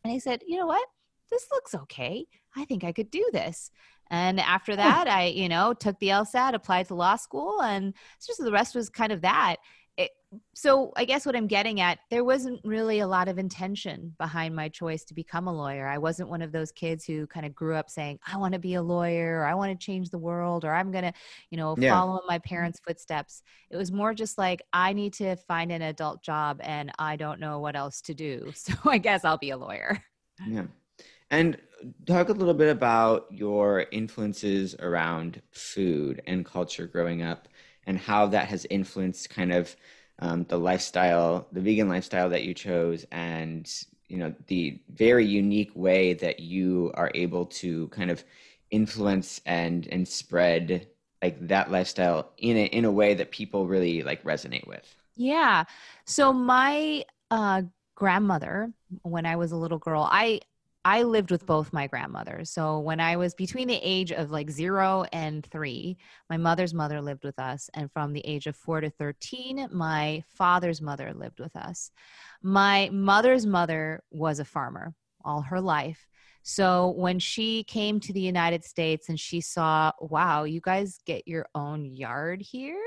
And 0.04 0.12
I 0.12 0.18
said, 0.18 0.42
you 0.46 0.58
know 0.58 0.66
what? 0.66 0.86
This 1.30 1.46
looks 1.52 1.74
okay. 1.74 2.26
I 2.56 2.64
think 2.64 2.84
I 2.84 2.92
could 2.92 3.10
do 3.10 3.24
this. 3.32 3.70
And 4.10 4.40
after 4.40 4.74
that, 4.76 5.06
I, 5.08 5.26
you 5.26 5.48
know, 5.48 5.74
took 5.74 5.98
the 5.98 6.08
LSAT, 6.08 6.54
applied 6.54 6.88
to 6.88 6.94
law 6.94 7.16
school, 7.16 7.60
and 7.62 7.94
just 8.26 8.42
the 8.42 8.52
rest 8.52 8.74
was 8.74 8.88
kind 8.88 9.12
of 9.12 9.20
that. 9.22 9.56
It, 9.98 10.12
so 10.54 10.92
I 10.96 11.04
guess 11.04 11.26
what 11.26 11.34
I'm 11.34 11.48
getting 11.48 11.80
at, 11.80 11.98
there 12.08 12.22
wasn't 12.22 12.60
really 12.64 13.00
a 13.00 13.06
lot 13.06 13.26
of 13.28 13.36
intention 13.36 14.14
behind 14.16 14.54
my 14.54 14.68
choice 14.68 15.04
to 15.06 15.14
become 15.14 15.48
a 15.48 15.52
lawyer. 15.52 15.88
I 15.88 15.98
wasn't 15.98 16.28
one 16.28 16.40
of 16.40 16.52
those 16.52 16.70
kids 16.70 17.04
who 17.04 17.26
kind 17.26 17.44
of 17.44 17.54
grew 17.54 17.74
up 17.74 17.90
saying, 17.90 18.20
I 18.26 18.36
want 18.36 18.54
to 18.54 18.60
be 18.60 18.74
a 18.74 18.82
lawyer, 18.82 19.40
or 19.40 19.44
I 19.44 19.54
want 19.54 19.78
to 19.78 19.84
change 19.84 20.10
the 20.10 20.18
world, 20.18 20.64
or 20.64 20.72
I'm 20.72 20.92
going 20.92 21.04
to, 21.04 21.12
you 21.50 21.58
know, 21.58 21.74
yeah. 21.76 21.92
follow 21.92 22.20
my 22.28 22.38
parents' 22.38 22.80
footsteps. 22.86 23.42
It 23.70 23.76
was 23.76 23.90
more 23.90 24.14
just 24.14 24.38
like, 24.38 24.62
I 24.72 24.92
need 24.92 25.14
to 25.14 25.36
find 25.36 25.72
an 25.72 25.82
adult 25.82 26.22
job 26.22 26.60
and 26.62 26.92
I 26.98 27.16
don't 27.16 27.40
know 27.40 27.58
what 27.58 27.76
else 27.76 28.00
to 28.02 28.14
do. 28.14 28.52
So 28.54 28.74
I 28.84 28.98
guess 28.98 29.24
I'll 29.24 29.38
be 29.38 29.50
a 29.50 29.56
lawyer. 29.56 30.02
Yeah. 30.46 30.66
And 31.30 31.58
talk 32.06 32.28
a 32.28 32.32
little 32.32 32.54
bit 32.54 32.70
about 32.70 33.26
your 33.30 33.86
influences 33.92 34.74
around 34.76 35.42
food 35.52 36.22
and 36.26 36.44
culture 36.44 36.86
growing 36.86 37.22
up 37.22 37.48
and 37.86 37.98
how 37.98 38.26
that 38.26 38.48
has 38.48 38.66
influenced 38.70 39.30
kind 39.30 39.52
of 39.52 39.74
um, 40.20 40.44
the 40.48 40.58
lifestyle, 40.58 41.46
the 41.52 41.60
vegan 41.60 41.88
lifestyle 41.88 42.28
that 42.30 42.44
you 42.44 42.54
chose, 42.54 43.06
and 43.12 43.70
you 44.08 44.18
know 44.18 44.34
the 44.46 44.80
very 44.90 45.24
unique 45.24 45.70
way 45.74 46.14
that 46.14 46.40
you 46.40 46.90
are 46.94 47.10
able 47.14 47.46
to 47.46 47.88
kind 47.88 48.10
of 48.10 48.24
influence 48.70 49.40
and 49.46 49.86
and 49.88 50.06
spread 50.08 50.88
like 51.22 51.46
that 51.46 51.70
lifestyle 51.70 52.32
in 52.38 52.56
a 52.56 52.64
in 52.66 52.84
a 52.84 52.90
way 52.90 53.14
that 53.14 53.30
people 53.30 53.66
really 53.66 54.02
like 54.02 54.22
resonate 54.24 54.66
with. 54.66 54.96
Yeah. 55.16 55.64
So 56.04 56.32
my 56.32 57.04
uh, 57.30 57.62
grandmother, 57.94 58.72
when 59.02 59.26
I 59.26 59.36
was 59.36 59.52
a 59.52 59.56
little 59.56 59.78
girl, 59.78 60.08
I 60.10 60.40
I 60.88 61.02
lived 61.02 61.30
with 61.30 61.44
both 61.44 61.70
my 61.70 61.86
grandmothers. 61.86 62.48
So 62.48 62.78
when 62.78 62.98
I 62.98 63.18
was 63.18 63.34
between 63.34 63.68
the 63.68 63.78
age 63.82 64.10
of 64.10 64.30
like 64.30 64.48
zero 64.48 65.04
and 65.12 65.44
three, 65.44 65.98
my 66.30 66.38
mother's 66.38 66.72
mother 66.72 67.02
lived 67.02 67.24
with 67.24 67.38
us. 67.38 67.68
And 67.74 67.92
from 67.92 68.14
the 68.14 68.24
age 68.24 68.46
of 68.46 68.56
four 68.56 68.80
to 68.80 68.88
13, 68.88 69.68
my 69.70 70.24
father's 70.28 70.80
mother 70.80 71.12
lived 71.12 71.40
with 71.40 71.54
us. 71.56 71.90
My 72.42 72.88
mother's 72.90 73.44
mother 73.44 74.02
was 74.10 74.38
a 74.38 74.46
farmer 74.46 74.94
all 75.26 75.42
her 75.42 75.60
life. 75.60 76.06
So 76.42 76.94
when 76.96 77.18
she 77.18 77.64
came 77.64 78.00
to 78.00 78.14
the 78.14 78.22
United 78.22 78.64
States 78.64 79.10
and 79.10 79.20
she 79.20 79.42
saw, 79.42 79.92
wow, 80.00 80.44
you 80.44 80.62
guys 80.62 81.00
get 81.04 81.28
your 81.28 81.44
own 81.54 81.84
yard 81.84 82.40
here, 82.40 82.80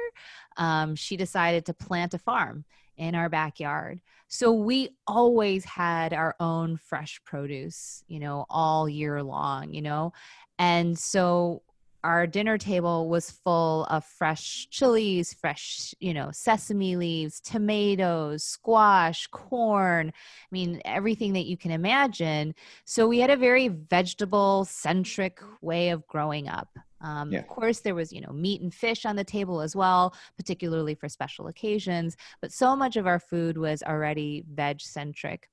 um, 0.57 0.95
she 0.95 1.17
decided 1.17 1.67
to 1.67 1.75
plant 1.75 2.15
a 2.15 2.17
farm 2.17 2.65
in 2.97 3.15
our 3.15 3.29
backyard. 3.29 4.01
So 4.27 4.53
we 4.53 4.89
always 5.07 5.65
had 5.65 6.13
our 6.13 6.35
own 6.39 6.77
fresh 6.77 7.19
produce, 7.25 8.03
you 8.07 8.19
know, 8.19 8.45
all 8.49 8.87
year 8.87 9.21
long, 9.23 9.73
you 9.73 9.81
know. 9.81 10.13
And 10.57 10.97
so 10.97 11.63
our 12.03 12.25
dinner 12.25 12.57
table 12.57 13.09
was 13.09 13.29
full 13.29 13.85
of 13.85 14.03
fresh 14.05 14.67
chilies, 14.69 15.33
fresh, 15.33 15.93
you 15.99 16.13
know, 16.13 16.29
sesame 16.31 16.95
leaves, 16.95 17.39
tomatoes, 17.39 18.43
squash, 18.43 19.27
corn. 19.27 20.09
I 20.09 20.47
mean, 20.51 20.81
everything 20.85 21.33
that 21.33 21.45
you 21.45 21.57
can 21.57 21.71
imagine. 21.71 22.55
So 22.85 23.07
we 23.07 23.19
had 23.19 23.29
a 23.29 23.37
very 23.37 23.67
vegetable 23.67 24.65
centric 24.65 25.39
way 25.61 25.89
of 25.89 26.07
growing 26.07 26.47
up. 26.47 26.69
Um, 27.01 27.31
yeah. 27.31 27.39
Of 27.39 27.47
course, 27.47 27.79
there 27.79 27.95
was, 27.95 28.11
you 28.13 28.21
know, 28.21 28.31
meat 28.31 28.61
and 28.61 28.73
fish 28.73 29.05
on 29.05 29.15
the 29.15 29.23
table 29.23 29.61
as 29.61 29.75
well, 29.75 30.15
particularly 30.37 30.95
for 30.95 31.09
special 31.09 31.47
occasions. 31.47 32.15
But 32.41 32.51
so 32.51 32.75
much 32.75 32.95
of 32.95 33.07
our 33.07 33.19
food 33.19 33.57
was 33.57 33.83
already 33.83 34.43
veg 34.51 34.81
centric. 34.81 35.49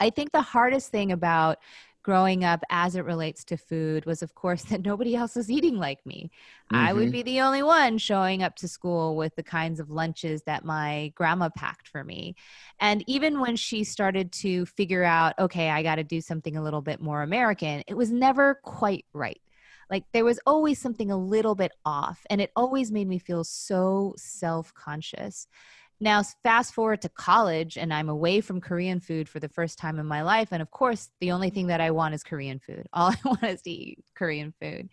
I 0.00 0.10
think 0.10 0.32
the 0.32 0.40
hardest 0.40 0.90
thing 0.90 1.12
about 1.12 1.58
growing 2.02 2.44
up 2.44 2.60
as 2.70 2.96
it 2.96 3.04
relates 3.04 3.44
to 3.44 3.56
food 3.56 4.04
was 4.06 4.22
of 4.22 4.34
course 4.34 4.62
that 4.70 4.84
nobody 4.84 5.14
else 5.14 5.36
was 5.36 5.50
eating 5.50 5.76
like 5.76 6.04
me 6.06 6.30
mm-hmm. 6.72 6.76
i 6.76 6.92
would 6.92 7.04
mm-hmm. 7.04 7.12
be 7.12 7.22
the 7.22 7.40
only 7.40 7.62
one 7.62 7.98
showing 7.98 8.42
up 8.42 8.56
to 8.56 8.68
school 8.68 9.16
with 9.16 9.34
the 9.36 9.42
kinds 9.42 9.80
of 9.80 9.90
lunches 9.90 10.42
that 10.42 10.64
my 10.64 11.12
grandma 11.14 11.48
packed 11.56 11.88
for 11.88 12.04
me 12.04 12.34
and 12.80 13.04
even 13.06 13.40
when 13.40 13.56
she 13.56 13.84
started 13.84 14.32
to 14.32 14.66
figure 14.66 15.04
out 15.04 15.34
okay 15.38 15.70
i 15.70 15.82
got 15.82 15.96
to 15.96 16.04
do 16.04 16.20
something 16.20 16.56
a 16.56 16.62
little 16.62 16.82
bit 16.82 17.00
more 17.00 17.22
american 17.22 17.82
it 17.86 17.94
was 17.94 18.10
never 18.10 18.54
quite 18.62 19.04
right 19.12 19.40
like 19.90 20.04
there 20.12 20.24
was 20.24 20.38
always 20.46 20.80
something 20.80 21.10
a 21.10 21.16
little 21.16 21.54
bit 21.54 21.72
off 21.84 22.24
and 22.30 22.40
it 22.40 22.52
always 22.54 22.92
made 22.92 23.08
me 23.08 23.18
feel 23.18 23.44
so 23.44 24.14
self-conscious 24.16 25.48
now, 26.00 26.22
fast 26.42 26.72
forward 26.72 27.02
to 27.02 27.10
college, 27.10 27.76
and 27.76 27.92
I'm 27.92 28.08
away 28.08 28.40
from 28.40 28.60
Korean 28.60 29.00
food 29.00 29.28
for 29.28 29.38
the 29.38 29.48
first 29.48 29.78
time 29.78 29.98
in 29.98 30.06
my 30.06 30.22
life. 30.22 30.48
And 30.50 30.62
of 30.62 30.70
course, 30.70 31.10
the 31.20 31.32
only 31.32 31.50
thing 31.50 31.66
that 31.66 31.80
I 31.80 31.90
want 31.90 32.14
is 32.14 32.22
Korean 32.22 32.58
food. 32.58 32.86
All 32.92 33.10
I 33.10 33.16
want 33.24 33.44
is 33.44 33.62
to 33.62 33.70
eat 33.70 34.04
Korean 34.14 34.54
food. 34.60 34.88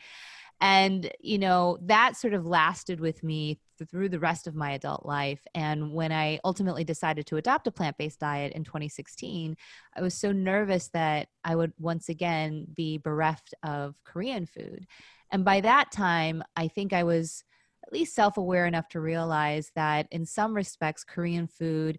And, 0.59 1.09
you 1.19 1.37
know, 1.37 1.77
that 1.83 2.17
sort 2.17 2.33
of 2.33 2.45
lasted 2.45 2.99
with 2.99 3.23
me 3.23 3.59
through 3.89 4.09
the 4.09 4.19
rest 4.19 4.47
of 4.47 4.55
my 4.55 4.71
adult 4.71 5.05
life. 5.05 5.45
And 5.53 5.93
when 5.93 6.11
I 6.11 6.39
ultimately 6.43 6.83
decided 6.83 7.27
to 7.27 7.37
adopt 7.37 7.67
a 7.67 7.71
plant 7.71 7.97
based 7.97 8.19
diet 8.19 8.53
in 8.53 8.63
2016, 8.63 9.55
I 9.95 10.01
was 10.01 10.15
so 10.15 10.31
nervous 10.31 10.89
that 10.89 11.27
I 11.43 11.55
would 11.55 11.73
once 11.77 12.09
again 12.09 12.65
be 12.73 12.97
bereft 12.97 13.53
of 13.61 13.95
Korean 14.03 14.47
food. 14.47 14.87
And 15.31 15.45
by 15.45 15.61
that 15.61 15.91
time, 15.91 16.43
I 16.55 16.67
think 16.69 16.91
I 16.91 17.03
was 17.03 17.43
at 17.87 17.93
least 17.93 18.13
self 18.13 18.37
aware 18.37 18.65
enough 18.65 18.89
to 18.89 18.99
realize 18.99 19.71
that 19.75 20.07
in 20.11 20.25
some 20.25 20.53
respects, 20.53 21.03
Korean 21.03 21.47
food 21.47 21.97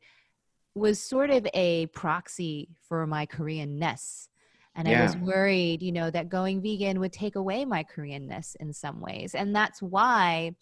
was 0.74 1.00
sort 1.00 1.30
of 1.30 1.46
a 1.54 1.86
proxy 1.86 2.68
for 2.88 3.06
my 3.06 3.26
Koreanness. 3.26 4.28
And 4.74 4.86
yeah. 4.86 5.00
I 5.00 5.02
was 5.02 5.16
worried, 5.16 5.82
you 5.82 5.90
know, 5.90 6.10
that 6.10 6.28
going 6.28 6.62
vegan 6.62 7.00
would 7.00 7.12
take 7.12 7.36
away 7.36 7.64
my 7.64 7.84
Koreanness 7.84 8.54
in 8.60 8.72
some 8.72 9.00
ways. 9.00 9.34
And 9.34 9.56
that's 9.56 9.82
why, 9.82 10.54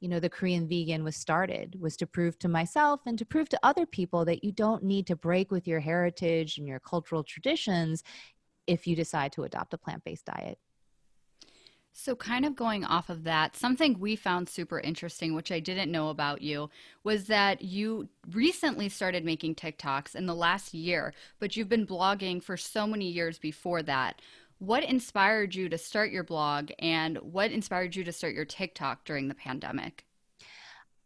you 0.00 0.08
know, 0.08 0.18
the 0.18 0.30
Korean 0.30 0.66
vegan 0.66 1.04
was 1.04 1.14
started, 1.14 1.76
was 1.78 1.96
to 1.98 2.06
prove 2.06 2.38
to 2.40 2.48
myself 2.48 3.02
and 3.06 3.18
to 3.18 3.24
prove 3.24 3.48
to 3.50 3.60
other 3.62 3.86
people 3.86 4.24
that 4.24 4.42
you 4.42 4.50
don't 4.50 4.82
need 4.82 5.06
to 5.06 5.14
break 5.14 5.52
with 5.52 5.68
your 5.68 5.78
heritage 5.78 6.58
and 6.58 6.66
your 6.66 6.80
cultural 6.80 7.22
traditions 7.22 8.02
if 8.66 8.86
you 8.86 8.96
decide 8.96 9.30
to 9.32 9.44
adopt 9.44 9.74
a 9.74 9.78
plant 9.78 10.02
based 10.04 10.24
diet. 10.24 10.58
So, 12.02 12.16
kind 12.16 12.46
of 12.46 12.56
going 12.56 12.82
off 12.82 13.10
of 13.10 13.24
that, 13.24 13.56
something 13.56 13.98
we 13.98 14.16
found 14.16 14.48
super 14.48 14.80
interesting, 14.80 15.34
which 15.34 15.52
I 15.52 15.60
didn't 15.60 15.92
know 15.92 16.08
about 16.08 16.40
you, 16.40 16.70
was 17.04 17.26
that 17.26 17.60
you 17.60 18.08
recently 18.30 18.88
started 18.88 19.22
making 19.22 19.56
TikToks 19.56 20.14
in 20.14 20.24
the 20.24 20.34
last 20.34 20.72
year, 20.72 21.12
but 21.40 21.58
you've 21.58 21.68
been 21.68 21.86
blogging 21.86 22.42
for 22.42 22.56
so 22.56 22.86
many 22.86 23.04
years 23.04 23.38
before 23.38 23.82
that. 23.82 24.22
What 24.60 24.82
inspired 24.82 25.54
you 25.54 25.68
to 25.68 25.76
start 25.76 26.10
your 26.10 26.24
blog 26.24 26.70
and 26.78 27.18
what 27.18 27.52
inspired 27.52 27.94
you 27.94 28.02
to 28.04 28.12
start 28.12 28.32
your 28.32 28.46
TikTok 28.46 29.04
during 29.04 29.28
the 29.28 29.34
pandemic? 29.34 30.06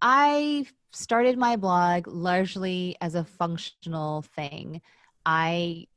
I 0.00 0.64
started 0.92 1.36
my 1.36 1.56
blog 1.56 2.06
largely 2.06 2.94
as 3.00 3.16
a 3.16 3.24
functional 3.24 4.22
thing. 4.22 4.80
I 5.26 5.88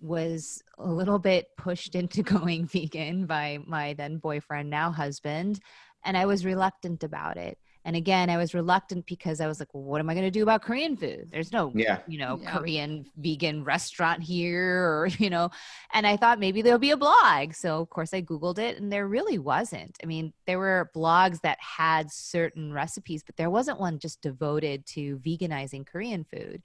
was 0.00 0.62
a 0.78 0.88
little 0.90 1.18
bit 1.18 1.48
pushed 1.56 1.94
into 1.94 2.22
going 2.24 2.66
vegan 2.66 3.26
by 3.26 3.58
my 3.66 3.94
then 3.94 4.18
boyfriend, 4.18 4.70
now 4.70 4.90
husband, 4.90 5.60
and 6.04 6.16
I 6.16 6.26
was 6.26 6.44
reluctant 6.44 7.04
about 7.04 7.36
it. 7.36 7.58
And 7.84 7.96
again, 7.96 8.28
I 8.28 8.36
was 8.36 8.52
reluctant 8.52 9.06
because 9.06 9.40
I 9.40 9.46
was 9.46 9.58
like, 9.58 9.72
well, 9.72 9.82
what 9.82 10.00
am 10.00 10.10
I 10.10 10.14
going 10.14 10.26
to 10.26 10.30
do 10.30 10.42
about 10.42 10.62
Korean 10.62 10.96
food? 10.96 11.28
There's 11.32 11.50
no, 11.50 11.72
yeah. 11.74 12.00
you 12.06 12.18
know, 12.18 12.38
yeah. 12.40 12.56
Korean 12.56 13.06
vegan 13.16 13.64
restaurant 13.64 14.22
here 14.22 14.84
or, 14.84 15.08
you 15.18 15.30
know, 15.30 15.50
and 15.94 16.06
I 16.06 16.16
thought 16.18 16.38
maybe 16.38 16.60
there'll 16.60 16.78
be 16.78 16.90
a 16.90 16.96
blog. 16.96 17.54
So, 17.54 17.80
of 17.80 17.88
course, 17.88 18.12
I 18.12 18.20
Googled 18.20 18.58
it 18.58 18.78
and 18.78 18.92
there 18.92 19.08
really 19.08 19.38
wasn't. 19.38 19.96
I 20.02 20.06
mean, 20.06 20.34
there 20.46 20.58
were 20.58 20.90
blogs 20.94 21.40
that 21.40 21.58
had 21.58 22.12
certain 22.12 22.72
recipes, 22.72 23.22
but 23.24 23.36
there 23.36 23.50
wasn't 23.50 23.80
one 23.80 23.98
just 23.98 24.20
devoted 24.20 24.84
to 24.88 25.18
veganizing 25.18 25.86
Korean 25.86 26.24
food. 26.24 26.62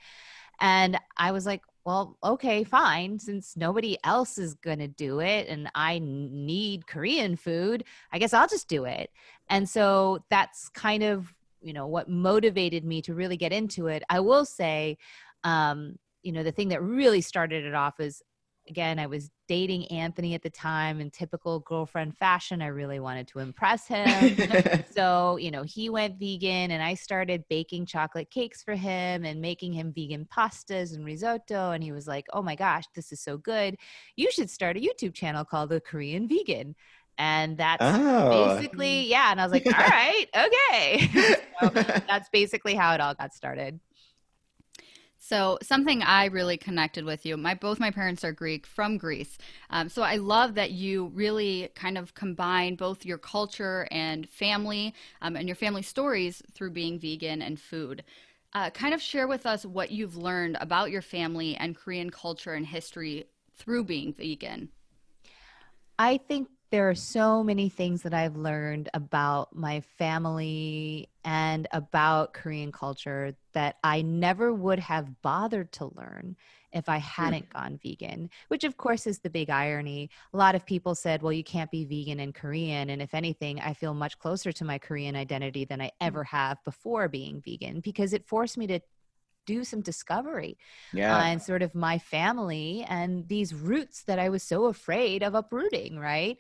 And 0.59 0.97
I 1.17 1.31
was 1.31 1.45
like, 1.45 1.61
well, 1.85 2.17
okay, 2.23 2.63
fine. 2.63 3.19
Since 3.19 3.55
nobody 3.55 3.97
else 4.03 4.39
is 4.39 4.55
going 4.55 4.79
to 4.79 4.87
do 4.87 5.19
it 5.19 5.47
and 5.47 5.69
I 5.75 5.99
need 6.01 6.87
Korean 6.87 7.35
food, 7.35 7.83
I 8.11 8.17
guess 8.17 8.33
I'll 8.33 8.47
just 8.47 8.67
do 8.67 8.85
it. 8.85 9.11
And 9.49 9.69
so 9.69 10.23
that's 10.31 10.67
kind 10.69 11.03
of, 11.03 11.31
you 11.61 11.73
know, 11.73 11.85
what 11.85 12.09
motivated 12.09 12.83
me 12.83 13.03
to 13.03 13.13
really 13.13 13.37
get 13.37 13.53
into 13.53 13.85
it. 13.85 14.01
I 14.09 14.19
will 14.19 14.45
say, 14.45 14.97
um, 15.43 15.99
you 16.23 16.31
know, 16.31 16.41
the 16.41 16.51
thing 16.51 16.69
that 16.69 16.81
really 16.81 17.21
started 17.21 17.65
it 17.65 17.75
off 17.75 17.99
is 17.99 18.23
again, 18.67 18.99
I 18.99 19.07
was 19.07 19.29
dating 19.47 19.85
Anthony 19.87 20.33
at 20.33 20.41
the 20.41 20.49
time 20.49 20.99
in 20.99 21.11
typical 21.11 21.59
girlfriend 21.59 22.17
fashion. 22.17 22.61
I 22.61 22.67
really 22.67 22.99
wanted 22.99 23.27
to 23.29 23.39
impress 23.39 23.87
him. 23.87 24.37
so, 24.91 25.37
you 25.37 25.51
know, 25.51 25.63
he 25.63 25.89
went 25.89 26.19
vegan 26.19 26.71
and 26.71 26.81
I 26.81 26.95
started 26.95 27.45
baking 27.49 27.85
chocolate 27.85 28.31
cakes 28.31 28.63
for 28.63 28.73
him 28.73 29.23
and 29.23 29.41
making 29.41 29.73
him 29.73 29.93
vegan 29.93 30.25
pastas 30.25 30.95
and 30.95 31.05
risotto. 31.05 31.71
And 31.71 31.83
he 31.83 31.91
was 31.91 32.07
like, 32.07 32.25
oh 32.33 32.41
my 32.41 32.55
gosh, 32.55 32.85
this 32.95 33.11
is 33.11 33.19
so 33.21 33.37
good. 33.37 33.77
You 34.15 34.31
should 34.31 34.49
start 34.49 34.77
a 34.77 34.79
YouTube 34.79 35.13
channel 35.13 35.45
called 35.45 35.69
The 35.69 35.81
Korean 35.81 36.27
Vegan. 36.27 36.75
And 37.17 37.57
that's 37.57 37.81
oh. 37.81 38.57
basically, 38.57 39.03
yeah. 39.07 39.31
And 39.31 39.39
I 39.39 39.45
was 39.45 39.53
like, 39.53 39.65
all 39.65 39.71
right, 39.71 40.25
okay. 40.35 41.35
so 41.61 41.69
that's 41.69 42.29
basically 42.29 42.75
how 42.75 42.93
it 42.93 42.99
all 42.99 43.13
got 43.13 43.33
started. 43.33 43.79
So 45.27 45.57
something 45.63 46.03
I 46.03 46.25
really 46.25 46.55
connected 46.55 47.03
with 47.03 47.25
you. 47.25 47.35
My 47.35 47.55
both 47.55 47.79
my 47.79 47.89
parents 47.89 48.23
are 48.23 48.31
Greek 48.31 48.67
from 48.67 48.99
Greece, 48.99 49.39
um, 49.71 49.89
so 49.89 50.03
I 50.03 50.17
love 50.17 50.53
that 50.53 50.69
you 50.69 51.07
really 51.15 51.69
kind 51.73 51.97
of 51.97 52.13
combine 52.13 52.75
both 52.75 53.03
your 53.03 53.17
culture 53.17 53.87
and 53.89 54.29
family 54.29 54.93
um, 55.23 55.35
and 55.35 55.47
your 55.47 55.55
family 55.55 55.81
stories 55.81 56.43
through 56.51 56.69
being 56.69 56.99
vegan 56.99 57.41
and 57.41 57.59
food. 57.59 58.03
Uh, 58.53 58.69
kind 58.69 58.93
of 58.93 59.01
share 59.01 59.27
with 59.27 59.47
us 59.47 59.65
what 59.65 59.89
you've 59.89 60.15
learned 60.15 60.57
about 60.61 60.91
your 60.91 61.01
family 61.01 61.55
and 61.55 61.75
Korean 61.75 62.11
culture 62.11 62.53
and 62.53 62.67
history 62.67 63.25
through 63.55 63.85
being 63.85 64.13
vegan. 64.13 64.69
I 65.97 66.17
think 66.17 66.49
there 66.71 66.89
are 66.89 66.95
so 66.95 67.43
many 67.43 67.69
things 67.69 68.01
that 68.01 68.13
I've 68.13 68.35
learned 68.35 68.89
about 68.93 69.55
my 69.55 69.81
family 69.81 71.09
and 71.23 71.67
about 71.71 72.33
Korean 72.33 72.71
culture 72.71 73.35
that 73.53 73.77
I 73.83 74.01
never 74.01 74.53
would 74.53 74.79
have 74.79 75.21
bothered 75.21 75.71
to 75.73 75.91
learn 75.95 76.35
if 76.75 76.89
I 76.89 76.99
hmm. 76.99 77.05
hadn't 77.05 77.49
gone 77.49 77.79
vegan, 77.81 78.29
which 78.49 78.63
of 78.63 78.77
course 78.77 79.07
is 79.07 79.19
the 79.19 79.29
big 79.29 79.49
irony. 79.49 80.09
A 80.33 80.37
lot 80.37 80.55
of 80.55 80.65
people 80.65 80.93
said, 80.93 81.21
well, 81.21 81.31
you 81.31 81.43
can't 81.43 81.71
be 81.71 81.85
vegan 81.85 82.19
and 82.19 82.35
Korean. 82.35 82.89
And 82.89 83.01
if 83.01 83.13
anything, 83.13 83.59
I 83.61 83.73
feel 83.73 83.93
much 83.93 84.19
closer 84.19 84.51
to 84.51 84.65
my 84.65 84.77
Korean 84.77 85.15
identity 85.15 85.65
than 85.65 85.81
I 85.81 85.91
hmm. 85.99 86.07
ever 86.07 86.23
have 86.25 86.63
before 86.63 87.07
being 87.07 87.41
vegan 87.41 87.79
because 87.79 88.13
it 88.13 88.27
forced 88.27 88.57
me 88.57 88.67
to 88.67 88.79
do 89.45 89.63
some 89.63 89.81
discovery 89.81 90.57
yeah. 90.91 91.27
and 91.29 91.41
sort 91.41 91.61
of 91.61 91.75
my 91.75 91.97
family 91.97 92.85
and 92.89 93.27
these 93.27 93.53
roots 93.53 94.03
that 94.03 94.19
I 94.19 94.29
was 94.29 94.43
so 94.43 94.65
afraid 94.65 95.23
of 95.23 95.35
uprooting, 95.35 95.97
right? 95.99 96.37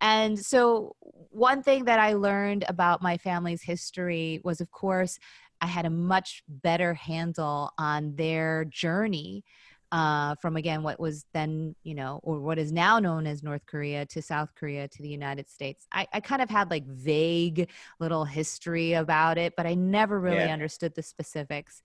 And 0.00 0.38
so, 0.38 0.94
one 1.30 1.62
thing 1.62 1.84
that 1.86 1.98
I 1.98 2.12
learned 2.14 2.64
about 2.68 3.02
my 3.02 3.16
family's 3.16 3.62
history 3.62 4.40
was, 4.44 4.60
of 4.60 4.70
course, 4.70 5.18
I 5.60 5.66
had 5.66 5.86
a 5.86 5.90
much 5.90 6.44
better 6.48 6.94
handle 6.94 7.72
on 7.78 8.14
their 8.14 8.64
journey 8.66 9.44
uh, 9.90 10.34
from 10.36 10.56
again 10.56 10.82
what 10.82 11.00
was 11.00 11.24
then 11.32 11.74
you 11.82 11.94
know 11.94 12.20
or 12.22 12.40
what 12.40 12.58
is 12.58 12.70
now 12.72 12.98
known 12.98 13.26
as 13.26 13.42
north 13.42 13.64
korea 13.64 14.04
to 14.04 14.20
south 14.20 14.50
korea 14.54 14.86
to 14.86 15.02
the 15.02 15.08
united 15.08 15.48
states 15.48 15.86
i, 15.92 16.06
I 16.12 16.20
kind 16.20 16.42
of 16.42 16.50
had 16.50 16.70
like 16.70 16.84
vague 16.86 17.70
little 17.98 18.26
history 18.26 18.92
about 18.92 19.38
it 19.38 19.54
but 19.56 19.64
i 19.64 19.72
never 19.72 20.20
really 20.20 20.46
Yeah. 20.46 20.50
understood 20.50 20.94
the 20.94 21.02
specifics 21.02 21.80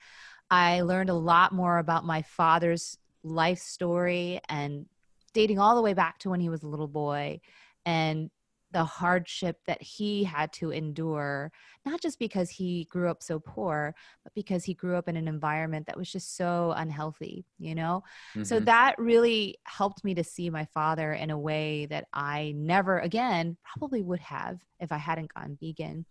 i 0.49 0.81
learned 0.81 1.09
a 1.09 1.13
lot 1.13 1.51
more 1.53 1.77
about 1.77 2.05
my 2.05 2.21
father's 2.21 2.97
life 3.23 3.59
story 3.59 4.39
and 4.49 4.85
dating 5.33 5.59
all 5.59 5.75
the 5.75 5.81
way 5.81 5.93
back 5.93 6.19
to 6.19 6.29
when 6.29 6.39
he 6.39 6.49
was 6.49 6.63
a 6.63 6.67
little 6.67 6.87
boy 6.87 7.39
and 7.85 8.29
the 8.71 8.83
hardship 8.83 9.59
that 9.67 9.81
he 9.83 10.23
had 10.23 10.51
to 10.51 10.71
endure 10.71 11.51
not 11.85 12.01
just 12.01 12.17
because 12.17 12.49
he 12.49 12.85
grew 12.85 13.07
up 13.09 13.21
so 13.21 13.39
poor 13.39 13.93
but 14.23 14.33
because 14.33 14.63
he 14.63 14.73
grew 14.73 14.95
up 14.95 15.07
in 15.07 15.15
an 15.15 15.27
environment 15.27 15.85
that 15.85 15.95
was 15.97 16.11
just 16.11 16.35
so 16.35 16.73
unhealthy 16.75 17.45
you 17.59 17.75
know 17.75 18.03
so 18.41 18.59
Mhm. 18.59 18.65
that 18.65 18.95
really 18.97 19.57
helped 19.65 20.03
me 20.03 20.15
to 20.15 20.23
see 20.23 20.49
my 20.49 20.65
father 20.65 21.13
in 21.13 21.29
a 21.29 21.37
way 21.37 21.85
that 21.85 22.07
I 22.13 22.53
never 22.55 22.99
again 22.99 23.57
probably 23.63 24.01
would 24.01 24.19
have 24.21 24.59
if 24.79 24.91
I 24.91 24.97
hadn't 24.97 25.33
gone 25.33 25.57
vegan. 25.61 26.05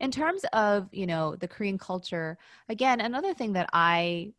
In 0.00 0.10
terms 0.10 0.44
of, 0.52 0.88
you 0.92 1.06
know, 1.06 1.36
the 1.36 1.48
Korean 1.48 1.78
culture, 1.78 2.38
again, 2.68 3.00
another 3.00 3.34
thing 3.34 3.52
that 3.54 3.68
I 3.72 4.32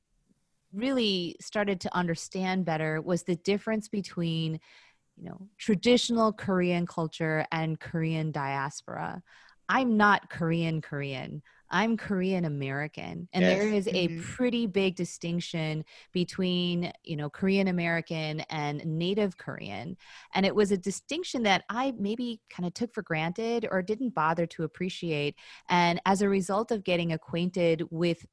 really 0.73 1.35
started 1.41 1.79
to 1.81 1.95
understand 1.95 2.65
better 2.65 3.01
was 3.01 3.23
the 3.23 3.35
difference 3.37 3.87
between 3.87 4.59
you 5.17 5.25
know 5.25 5.49
traditional 5.57 6.31
korean 6.31 6.85
culture 6.85 7.45
and 7.51 7.79
korean 7.79 8.31
diaspora. 8.31 9.21
I'm 9.67 9.97
not 9.97 10.29
korean 10.29 10.81
korean 10.81 11.41
i'm 11.71 11.97
korean 11.97 12.45
american 12.45 13.27
and 13.33 13.47
Yes. 13.47 13.59
there 13.59 13.67
is 13.67 13.87
a 13.93 14.09
Mhm. 14.09 14.15
pretty 14.17 14.67
big 14.67 14.95
distinction 14.95 15.83
between 16.11 16.91
you 17.03 17.15
know 17.15 17.29
korean 17.29 17.67
american 17.67 18.41
and 18.49 18.83
native 18.85 19.37
korean 19.37 19.95
and 20.33 20.45
it 20.45 20.55
was 20.55 20.71
a 20.71 20.77
distinction 20.77 21.43
that 21.43 21.63
i 21.69 21.93
maybe 21.97 22.41
kind 22.49 22.65
of 22.65 22.73
took 22.73 22.93
for 22.93 23.01
granted 23.03 23.67
or 23.71 23.81
didn't 23.81 24.13
bother 24.15 24.45
to 24.45 24.63
appreciate 24.63 25.35
and 25.69 26.01
as 26.05 26.21
a 26.21 26.29
result 26.29 26.71
of 26.71 26.83
getting 26.83 27.11
acquainted 27.13 27.83
with 27.91 28.25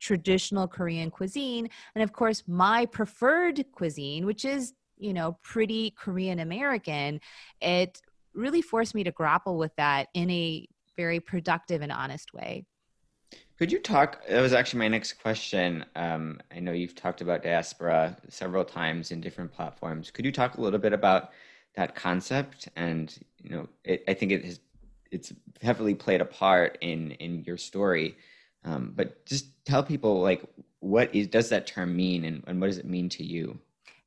traditional 0.00 0.68
Korean 0.68 1.10
cuisine. 1.10 1.68
And 1.94 2.02
of 2.02 2.12
course, 2.12 2.42
my 2.46 2.86
preferred 2.86 3.64
cuisine, 3.72 4.26
which 4.26 4.44
is, 4.44 4.74
you 4.98 5.12
know, 5.12 5.38
pretty 5.42 5.92
Korean 5.92 6.40
American, 6.40 7.20
it 7.60 8.00
really 8.34 8.62
forced 8.62 8.94
me 8.94 9.04
to 9.04 9.12
grapple 9.12 9.56
with 9.56 9.74
that 9.76 10.08
in 10.14 10.30
a 10.30 10.66
very 10.96 11.20
productive 11.20 11.82
and 11.82 11.92
honest 11.92 12.32
way. 12.32 12.64
Could 13.58 13.70
you 13.70 13.78
talk? 13.78 14.26
That 14.28 14.40
was 14.40 14.52
actually 14.52 14.80
my 14.80 14.88
next 14.88 15.14
question. 15.14 15.84
Um, 15.94 16.40
I 16.54 16.58
know 16.58 16.72
you've 16.72 16.96
talked 16.96 17.20
about 17.20 17.42
diaspora 17.42 18.16
several 18.28 18.64
times 18.64 19.12
in 19.12 19.20
different 19.20 19.52
platforms. 19.52 20.10
Could 20.10 20.24
you 20.24 20.32
talk 20.32 20.56
a 20.56 20.60
little 20.60 20.80
bit 20.80 20.92
about 20.92 21.30
that 21.76 21.94
concept? 21.94 22.68
And 22.74 23.16
you 23.42 23.50
know, 23.50 23.68
it, 23.84 24.02
I 24.08 24.14
think 24.14 24.32
it 24.32 24.44
has 24.44 24.60
it's 25.10 25.32
heavily 25.62 25.94
played 25.94 26.20
a 26.20 26.24
part 26.24 26.78
in 26.80 27.12
in 27.12 27.44
your 27.44 27.56
story. 27.56 28.16
Um, 28.64 28.92
but 28.96 29.24
just 29.24 29.64
tell 29.64 29.82
people 29.82 30.20
like 30.20 30.42
what 30.80 31.14
is 31.14 31.28
does 31.28 31.48
that 31.50 31.66
term 31.66 31.94
mean, 31.94 32.24
and, 32.24 32.42
and 32.46 32.60
what 32.60 32.66
does 32.66 32.78
it 32.78 32.86
mean 32.86 33.08
to 33.10 33.24
you? 33.24 33.58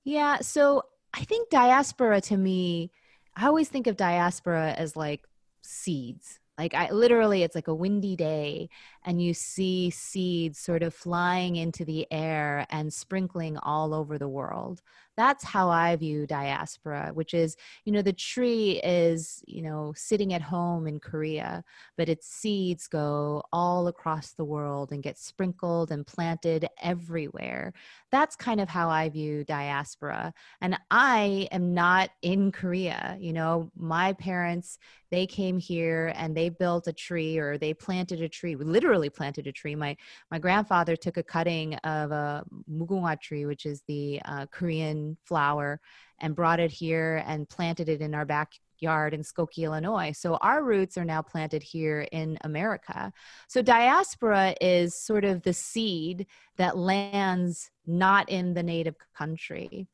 Yeah. 0.03 0.39
So 0.41 0.83
I 1.13 1.23
think 1.23 1.49
diaspora 1.49 2.21
to 2.21 2.37
me, 2.37 2.91
I 3.35 3.45
always 3.47 3.69
think 3.69 3.87
of 3.87 3.95
diaspora 3.95 4.73
as 4.77 4.95
like 4.95 5.23
seeds. 5.61 6.39
Like 6.57 6.73
I 6.73 6.89
literally, 6.91 7.43
it's 7.43 7.55
like 7.55 7.67
a 7.67 7.75
windy 7.75 8.15
day, 8.15 8.69
and 9.05 9.21
you 9.21 9.33
see 9.33 9.89
seeds 9.91 10.57
sort 10.59 10.81
of 10.83 10.93
flying 10.93 11.55
into 11.55 11.85
the 11.85 12.07
air 12.11 12.65
and 12.71 12.91
sprinkling 12.93 13.57
all 13.59 13.93
over 13.93 14.17
the 14.17 14.27
world. 14.27 14.81
That's 15.17 15.43
how 15.43 15.69
I 15.69 15.95
view 15.95 16.27
diaspora, 16.27 17.09
which 17.13 17.33
is, 17.33 17.57
you 17.85 17.91
know, 17.91 18.03
the 18.03 18.13
tree 18.13 18.79
is, 18.83 19.43
you 19.47 19.63
know, 19.63 19.93
sitting 19.95 20.33
at 20.33 20.41
home 20.41 20.87
in 20.87 20.99
Korea, 20.99 21.63
but 21.97 22.07
its 22.07 22.27
seeds 22.27 22.87
go 22.87 23.43
all 23.51 23.87
across 23.87 24.33
the 24.33 24.45
world 24.45 24.91
and 24.91 25.01
get 25.01 25.17
sprinkled 25.17 25.91
and 25.91 26.05
planted 26.05 26.67
everywhere. 26.81 27.73
That's 28.11 28.35
kind 28.35 28.61
of 28.61 28.69
how 28.69 28.89
I 28.89 29.09
view 29.09 29.43
diaspora. 29.43 30.33
And 30.61 30.77
I 30.91 31.47
am 31.51 31.73
not 31.73 32.11
in 32.21 32.51
Korea. 32.51 33.17
You 33.19 33.33
know, 33.33 33.71
my 33.75 34.13
parents, 34.13 34.77
they 35.09 35.25
came 35.25 35.57
here 35.57 36.13
and 36.15 36.35
they 36.35 36.49
built 36.49 36.87
a 36.87 36.93
tree 36.93 37.37
or 37.37 37.57
they 37.57 37.73
planted 37.73 38.21
a 38.21 38.29
tree, 38.29 38.55
we 38.55 38.65
literally 38.65 39.09
planted 39.09 39.47
a 39.47 39.51
tree. 39.51 39.75
My 39.75 39.95
my 40.31 40.39
grandfather 40.39 40.95
took 40.95 41.17
a 41.17 41.23
cutting 41.23 41.75
of 41.75 42.11
a 42.11 42.43
mugunghwa 42.69 43.19
tree, 43.21 43.45
which 43.45 43.65
is 43.65 43.81
the 43.87 44.21
uh, 44.25 44.45
Korean 44.51 45.06
flower, 45.23 45.79
and 46.19 46.35
brought 46.35 46.59
it 46.59 46.71
here 46.71 47.23
and 47.27 47.47
planted 47.47 47.87
it 47.87 48.01
in 48.01 48.15
our 48.15 48.25
backyard 48.25 49.13
in 49.13 49.21
Skokie, 49.21 49.63
Illinois. 49.63 50.11
So 50.11 50.35
our 50.37 50.63
roots 50.63 50.97
are 50.97 51.05
now 51.05 51.21
planted 51.21 51.63
here 51.63 52.07
in 52.11 52.37
America. 52.41 53.13
So 53.47 53.61
diaspora 53.61 54.55
is 54.59 54.95
sort 54.95 55.25
of 55.25 55.43
the 55.43 55.53
seed 55.53 56.25
that 56.57 56.77
lands 56.77 57.69
not 57.85 58.29
in 58.29 58.53
the 58.53 58.63
native 58.63 58.95
country. 59.15 59.87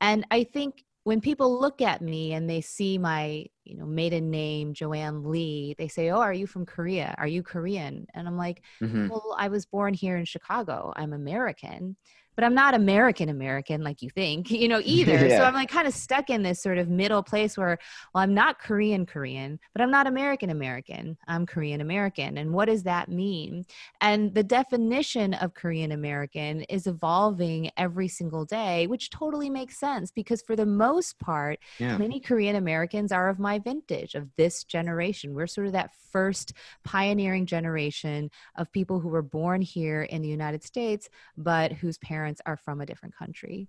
And 0.00 0.26
I 0.30 0.44
think 0.44 0.84
when 1.04 1.20
people 1.20 1.58
look 1.58 1.80
at 1.80 2.02
me 2.02 2.34
and 2.34 2.48
they 2.48 2.60
see 2.60 2.98
my, 2.98 3.46
you 3.64 3.76
know, 3.76 3.86
maiden 3.86 4.30
name 4.30 4.74
Joanne 4.74 5.24
Lee, 5.24 5.74
they 5.78 5.88
say, 5.88 6.10
"Oh, 6.10 6.20
are 6.20 6.32
you 6.32 6.46
from 6.46 6.66
Korea? 6.66 7.14
Are 7.16 7.26
you 7.26 7.42
Korean?" 7.42 8.06
And 8.14 8.28
I'm 8.28 8.36
like, 8.36 8.62
Mhm. 8.82 9.08
well, 9.08 9.34
I 9.38 9.48
was 9.48 9.64
born 9.64 9.94
here 9.94 10.16
in 10.18 10.26
Chicago. 10.26 10.92
I'm 10.96 11.12
American, 11.14 11.96
but 12.40 12.46
I'm 12.46 12.54
not 12.54 12.72
American 12.72 13.28
American 13.28 13.82
like 13.84 14.00
you 14.00 14.08
think, 14.08 14.50
you 14.62 14.66
know, 14.66 14.80
either. 14.84 15.28
So 15.28 15.44
I'm 15.44 15.52
like 15.52 15.68
kind 15.68 15.86
of 15.86 15.92
stuck 15.92 16.30
in 16.30 16.42
this 16.42 16.62
sort 16.62 16.78
of 16.78 16.88
middle 16.88 17.22
place 17.22 17.58
where, 17.58 17.78
well, 18.14 18.22
I'm 18.24 18.32
not 18.32 18.58
Korean 18.58 19.04
Korean, 19.04 19.58
but 19.74 19.82
I'm 19.82 19.90
not 19.90 20.06
American 20.06 20.48
American. 20.48 21.18
I'm 21.28 21.44
Korean 21.44 21.82
American. 21.82 22.38
And 22.38 22.54
what 22.54 22.64
does 22.64 22.84
that 22.84 23.10
mean? 23.10 23.66
And 24.00 24.34
the 24.34 24.42
definition 24.42 25.34
of 25.34 25.52
Korean 25.52 25.92
American 25.92 26.62
is 26.62 26.86
evolving 26.86 27.70
every 27.76 28.08
single 28.08 28.46
day, 28.46 28.86
which 28.86 29.10
totally 29.10 29.50
makes 29.50 29.78
sense 29.78 30.10
because 30.10 30.40
for 30.40 30.56
the 30.56 30.64
most 30.64 31.18
part, 31.18 31.58
Yeah. 31.78 31.98
many 31.98 32.20
Korean 32.20 32.56
Americans 32.56 33.12
are 33.12 33.28
of 33.28 33.38
my 33.38 33.58
vintage, 33.58 34.14
of 34.14 34.28
this 34.38 34.64
generation. 34.64 35.34
We're 35.34 35.46
sort 35.46 35.66
of 35.66 35.74
that 35.74 35.90
first 36.10 36.54
pioneering 36.84 37.44
generation 37.44 38.30
of 38.56 38.72
people 38.72 38.98
who 39.00 39.08
were 39.08 39.22
born 39.22 39.60
here 39.60 40.02
in 40.04 40.22
the 40.22 40.28
United 40.28 40.64
States, 40.64 41.08
but 41.36 41.72
whose 41.72 41.98
parents 41.98 42.29
are 42.46 42.56
from 42.56 42.80
a 42.80 42.86
different 42.86 43.16
country. 43.16 43.68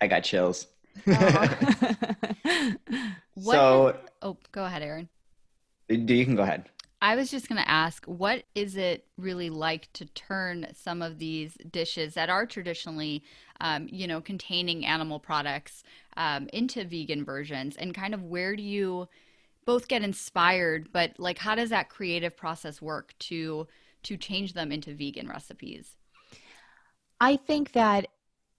I 0.00 0.06
got 0.06 0.24
chills. 0.24 0.66
What 3.36 3.54
so, 3.54 3.86
has- 3.88 3.96
oh, 4.22 4.38
go 4.50 4.64
ahead, 4.64 4.82
Aaron. 4.82 5.08
do 5.88 6.14
you 6.14 6.24
can 6.24 6.36
go 6.36 6.42
ahead. 6.42 6.64
I 7.02 7.14
was 7.14 7.30
just 7.30 7.48
going 7.48 7.62
to 7.62 7.70
ask, 7.70 8.04
what 8.06 8.44
is 8.54 8.76
it 8.76 9.06
really 9.18 9.50
like 9.50 9.92
to 9.92 10.06
turn 10.06 10.66
some 10.72 11.02
of 11.02 11.18
these 11.18 11.52
dishes 11.70 12.14
that 12.14 12.30
are 12.30 12.46
traditionally, 12.46 13.22
um, 13.60 13.86
you 13.90 14.06
know, 14.06 14.22
containing 14.22 14.86
animal 14.86 15.20
products 15.20 15.82
um, 16.16 16.48
into 16.54 16.84
vegan 16.86 17.26
versions? 17.26 17.76
And 17.76 17.94
kind 17.94 18.14
of 18.14 18.22
where 18.22 18.56
do 18.56 18.62
you 18.62 19.06
both 19.66 19.86
get 19.86 20.02
inspired, 20.02 20.88
but 20.90 21.12
like, 21.18 21.36
how 21.36 21.54
does 21.54 21.68
that 21.68 21.90
creative 21.90 22.36
process 22.36 22.80
work 22.80 23.14
to 23.20 23.66
to 24.04 24.16
change 24.16 24.54
them 24.54 24.72
into 24.72 24.94
vegan 24.94 25.28
recipes? 25.28 25.96
I 27.20 27.36
think 27.36 27.72
that 27.72 28.06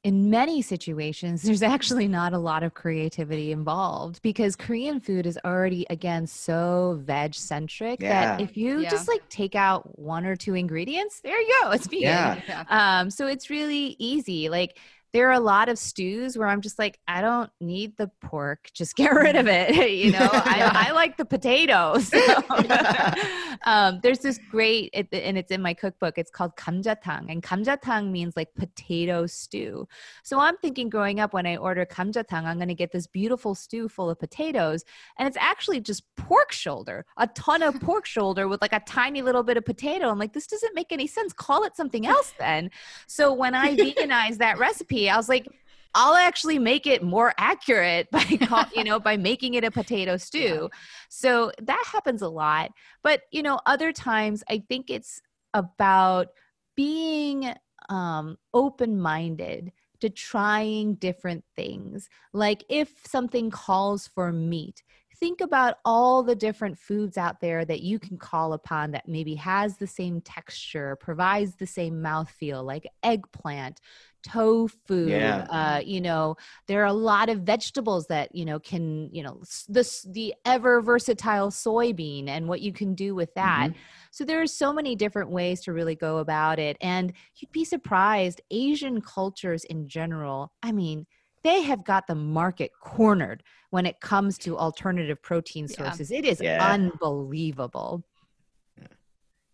in 0.03 0.29
many 0.29 0.61
situations, 0.61 1.41
there's 1.43 1.63
actually 1.63 2.07
not 2.07 2.33
a 2.33 2.37
lot 2.37 2.63
of 2.63 2.73
creativity 2.73 3.51
involved 3.51 4.21
because 4.21 4.55
Korean 4.55 4.99
food 4.99 5.25
is 5.25 5.37
already, 5.43 5.85
again, 5.89 6.27
so 6.27 6.99
veg 7.03 7.35
centric 7.35 7.99
that 8.07 8.39
if 8.39 8.55
you 8.55 8.81
Yeah. 8.81 8.89
just 8.89 9.07
like 9.07 9.27
take 9.29 9.55
out 9.55 9.97
one 9.99 10.25
or 10.25 10.35
two 10.35 10.53
ingredients, 10.55 11.19
there 11.21 11.39
you 11.41 11.53
go, 11.63 11.71
it's 11.71 11.87
vegan. 11.87 12.01
Yeah. 12.03 12.41
Yeah. 12.47 12.63
Um, 12.69 13.09
so 13.09 13.27
it's 13.27 13.49
really 13.49 13.95
easy. 13.99 14.49
Like 14.49 14.77
there 15.17 15.29
are 15.29 15.33
a 15.33 15.39
lot 15.39 15.67
of 15.67 15.79
stews 15.79 16.37
where 16.37 16.47
I'm 16.47 16.61
just 16.61 16.77
like, 16.77 16.99
I 17.07 17.21
don't 17.21 17.49
need 17.59 17.97
the 17.97 18.11
pork, 18.21 18.69
just 18.75 18.95
get 18.95 19.11
rid 19.11 19.35
of 19.35 19.47
it. 19.47 19.73
you 19.91 20.11
know, 20.11 20.29
I, 20.31 20.87
I 20.89 20.91
like 20.91 21.17
the 21.17 21.25
potatoes. 21.25 22.13
um, 23.65 23.99
there's 24.03 24.19
this 24.19 24.39
great, 24.51 24.91
it, 24.93 25.07
and 25.11 25.35
it's 25.35 25.49
in 25.49 25.59
my 25.59 25.73
cookbook. 25.73 26.19
It's 26.19 26.29
called 26.29 26.55
kamjatang, 26.55 27.31
and 27.31 27.41
kamjatang 27.41 28.11
means 28.11 28.37
like 28.37 28.53
potato 28.53 29.25
stew. 29.25 29.87
So 30.21 30.39
I'm 30.39 30.55
thinking, 30.57 30.87
growing 30.87 31.19
up, 31.19 31.33
when 31.33 31.47
I 31.47 31.57
order 31.57 31.83
kamjatang, 31.83 32.43
I'm 32.43 32.57
going 32.57 32.67
to 32.67 32.75
get 32.75 32.91
this 32.91 33.07
beautiful 33.07 33.55
stew 33.55 33.89
full 33.89 34.11
of 34.11 34.19
potatoes, 34.19 34.85
and 35.17 35.27
it's 35.27 35.37
actually 35.37 35.79
just 35.79 36.03
pork 36.15 36.51
shoulder, 36.51 37.07
a 37.17 37.25
ton 37.25 37.63
of 37.63 37.81
pork 37.81 38.05
shoulder 38.05 38.47
with 38.47 38.61
like 38.61 38.73
a 38.73 38.81
tiny 38.81 39.23
little 39.23 39.41
bit 39.41 39.57
of 39.57 39.65
potato. 39.65 40.09
I'm 40.09 40.19
like, 40.19 40.33
this 40.33 40.45
doesn't 40.45 40.75
make 40.75 40.91
any 40.91 41.07
sense. 41.07 41.33
Call 41.33 41.63
it 41.63 41.75
something 41.75 42.05
else 42.05 42.35
then. 42.37 42.69
So 43.07 43.33
when 43.33 43.55
I 43.55 43.75
veganized 43.75 44.37
that 44.37 44.59
recipe, 44.59 45.06
I 45.09 45.17
was 45.17 45.29
like, 45.29 45.47
I'll 45.93 46.15
actually 46.15 46.59
make 46.59 46.85
it 46.85 47.01
more 47.01 47.33
accurate 47.37 48.09
by 48.11 48.23
call, 48.47 48.65
you 48.75 48.83
know 48.83 48.99
by 48.99 49.17
making 49.17 49.55
it 49.55 49.63
a 49.63 49.71
potato 49.71 50.17
stew. 50.17 50.69
So 51.09 51.51
that 51.61 51.83
happens 51.91 52.21
a 52.21 52.29
lot. 52.29 52.71
But 53.03 53.23
you 53.31 53.41
know, 53.41 53.59
other 53.65 53.91
times 53.91 54.43
I 54.49 54.63
think 54.67 54.89
it's 54.89 55.21
about 55.53 56.27
being 56.75 57.53
um, 57.89 58.37
open 58.53 58.99
minded 58.99 59.71
to 60.01 60.09
trying 60.09 60.95
different 60.95 61.43
things. 61.55 62.09
Like 62.33 62.63
if 62.69 62.89
something 63.07 63.49
calls 63.49 64.07
for 64.07 64.31
meat, 64.31 64.83
think 65.19 65.41
about 65.41 65.77
all 65.83 66.21
the 66.21 66.35
different 66.35 66.77
foods 66.77 67.17
out 67.17 67.41
there 67.41 67.65
that 67.65 67.81
you 67.81 67.97
can 67.97 68.17
call 68.17 68.53
upon 68.53 68.91
that 68.91 69.07
maybe 69.07 69.35
has 69.35 69.77
the 69.77 69.87
same 69.87 70.21
texture, 70.21 70.95
provides 70.97 71.55
the 71.55 71.65
same 71.65 71.95
mouthfeel, 71.95 72.63
like 72.63 72.87
eggplant, 73.01 73.81
tofu 74.27 75.07
Yeah. 75.09 75.45
uh, 75.49 75.81
you 75.83 76.01
know 76.01 76.35
there 76.67 76.81
are 76.81 76.87
a 76.87 76.93
lot 76.93 77.29
of 77.29 77.41
vegetables 77.41 78.07
that 78.07 78.33
you 78.35 78.45
know 78.45 78.59
can 78.59 79.09
you 79.13 79.23
know 79.23 79.41
this 79.69 80.05
the 80.11 80.33
ever 80.45 80.81
versatile 80.81 81.49
soybean 81.49 82.27
and 82.27 82.47
what 82.47 82.61
you 82.61 82.73
can 82.73 82.93
do 82.93 83.15
with 83.15 83.33
that 83.35 83.71
so 84.11 84.25
there 84.25 84.41
are 84.41 84.47
so 84.47 84.73
many 84.73 84.95
different 84.95 85.29
ways 85.29 85.61
to 85.61 85.71
really 85.73 85.95
go 85.95 86.17
about 86.17 86.59
it 86.59 86.75
and 86.81 87.13
you'd 87.37 87.51
be 87.51 87.63
surprised 87.65 88.41
asian 88.51 88.99
cultures 89.01 89.63
in 89.65 89.87
general 89.87 90.51
i 90.61 90.71
mean 90.71 91.05
they 91.43 91.61
have 91.61 91.85
got 91.85 92.07
the 92.07 92.15
market 92.15 92.71
cornered 92.81 93.43
when 93.69 93.85
it 93.85 93.99
comes 94.01 94.37
to 94.37 94.57
alternative 94.57 95.21
protein 95.21 95.67
Yeah. 95.69 95.75
sources 95.77 96.11
it 96.11 96.25
is 96.25 96.41
Yeah. 96.41 96.67
unbelievable 96.73 98.03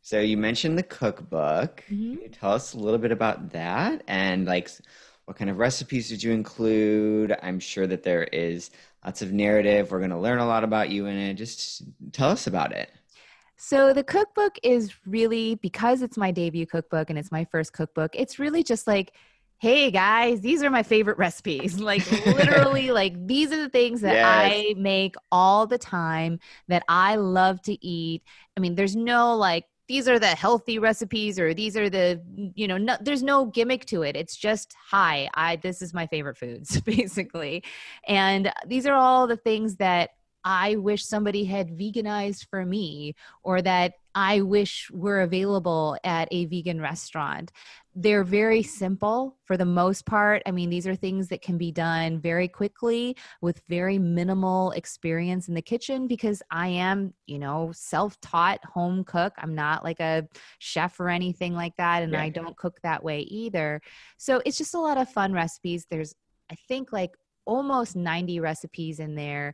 So 0.03 0.19
you 0.19 0.37
mentioned 0.37 0.77
the 0.77 0.83
cookbook. 0.83 1.83
Mhm. 1.89 2.13
Can 2.13 2.21
you 2.21 2.29
tell 2.29 2.51
us 2.51 2.73
a 2.73 2.77
little 2.77 2.99
bit 2.99 3.11
about 3.11 3.51
that 3.51 4.03
and 4.07 4.45
like 4.45 4.69
what 5.25 5.37
kind 5.37 5.49
of 5.49 5.57
recipes 5.57 6.09
did 6.09 6.21
you 6.21 6.33
include? 6.33 7.35
I'm 7.41 7.59
sure 7.59 7.87
that 7.87 8.03
there 8.03 8.25
is 8.25 8.71
lots 9.05 9.21
of 9.21 9.31
narrative. 9.31 9.91
We're 9.91 9.99
going 9.99 10.09
to 10.11 10.17
learn 10.19 10.39
a 10.39 10.45
lot 10.45 10.65
about 10.65 10.89
you 10.89 11.05
in 11.07 11.17
it. 11.17 11.35
Just 11.35 11.83
tell 12.11 12.29
us 12.29 12.47
about 12.47 12.73
it. 12.73 12.91
So 13.57 13.93
the 13.93 14.03
cookbook 14.03 14.57
is 14.63 14.93
really 15.05 15.55
because 15.55 16.01
it's 16.01 16.17
my 16.17 16.31
debut 16.31 16.65
cookbook 16.65 17.09
and 17.09 17.17
it's 17.17 17.31
my 17.31 17.45
first 17.45 17.73
cookbook. 17.73 18.11
It's 18.15 18.39
really 18.39 18.63
just 18.63 18.87
like, 18.87 19.13
hey 19.59 19.91
guys, 19.91 20.41
these 20.41 20.61
are 20.63 20.69
my 20.69 20.83
favorite 20.83 21.17
recipes. 21.17 21.79
Like 21.79 22.03
literally, 22.25 22.91
like 22.91 23.25
these 23.27 23.51
are 23.53 23.57
the 23.61 23.69
things 23.69 24.01
that 24.01 24.17
Yes. 24.17 24.21
I 24.21 24.73
make 24.77 25.15
all 25.31 25.65
the 25.67 25.77
time 25.77 26.39
that 26.67 26.83
I 26.89 27.15
love 27.15 27.61
to 27.63 27.85
eat. 27.85 28.23
I 28.57 28.59
mean, 28.59 28.75
there's 28.75 28.95
no 28.95 29.35
like 29.37 29.65
these 29.87 30.07
are 30.07 30.19
the 30.19 30.27
healthy 30.27 30.79
recipes 30.79 31.37
or 31.37 31.53
these 31.53 31.75
are 31.75 31.89
the 31.89 32.21
you 32.55 32.67
know 32.67 32.77
no, 32.77 32.95
there's 33.01 33.23
no 33.23 33.45
gimmick 33.45 33.85
to 33.87 34.03
it. 34.03 34.15
It's 34.15 34.35
just 34.35 34.75
hi 34.79 35.29
i 35.33 35.57
this 35.57 35.81
is 35.81 35.93
my 35.93 36.07
favorite 36.07 36.37
foods 36.37 36.79
basically. 36.85 37.63
And 38.07 38.51
these 38.67 38.85
are 38.85 38.95
all 38.95 39.27
the 39.27 39.37
things 39.37 39.75
that 39.77 40.11
I 40.45 40.75
wish 40.75 41.05
somebody 41.05 41.45
had 41.45 41.69
veganized 41.69 42.47
for 42.49 42.65
me 42.65 43.15
or 43.43 43.61
that 43.61 43.93
I 44.15 44.41
wish 44.41 44.89
were 44.91 45.21
available 45.21 45.97
at 46.03 46.27
a 46.31 46.45
vegan 46.45 46.79
restaurant. 46.79 47.51
They're 47.95 48.23
very 48.23 48.63
simple 48.63 49.37
for 49.45 49.55
the 49.57 49.65
most 49.65 50.05
part. 50.05 50.41
I 50.45 50.51
mean, 50.51 50.69
these 50.69 50.87
are 50.87 50.95
things 50.95 51.27
that 51.27 51.41
can 51.41 51.57
be 51.57 51.71
done 51.71 52.19
very 52.19 52.47
quickly 52.47 53.15
with 53.41 53.61
very 53.69 53.99
minimal 53.99 54.71
experience 54.71 55.47
in 55.47 55.53
the 55.53 55.61
kitchen 55.61 56.07
because 56.07 56.41
I 56.49 56.67
am, 56.69 57.13
you 57.27 57.39
know, 57.39 57.71
self 57.73 58.19
taught 58.21 58.63
home 58.65 59.03
cook. 59.03 59.33
I'm 59.37 59.55
not 59.55 59.83
like 59.83 59.99
a 59.99 60.27
chef 60.59 60.99
or 60.99 61.09
anything 61.09 61.53
like 61.53 61.75
that. 61.77 62.03
And 62.03 62.13
Yeah. 62.13 62.21
I 62.21 62.29
don't 62.29 62.57
cook 62.57 62.79
that 62.81 63.03
way 63.03 63.21
either. 63.21 63.81
So 64.17 64.41
it's 64.45 64.57
just 64.57 64.73
a 64.73 64.79
lot 64.79 64.97
of 64.97 65.09
fun 65.09 65.33
recipes. 65.33 65.85
There's, 65.89 66.15
I 66.51 66.55
think, 66.67 66.91
like 66.91 67.11
almost 67.45 67.95
90 67.95 68.39
recipes 68.39 68.99
in 68.99 69.15
there 69.15 69.53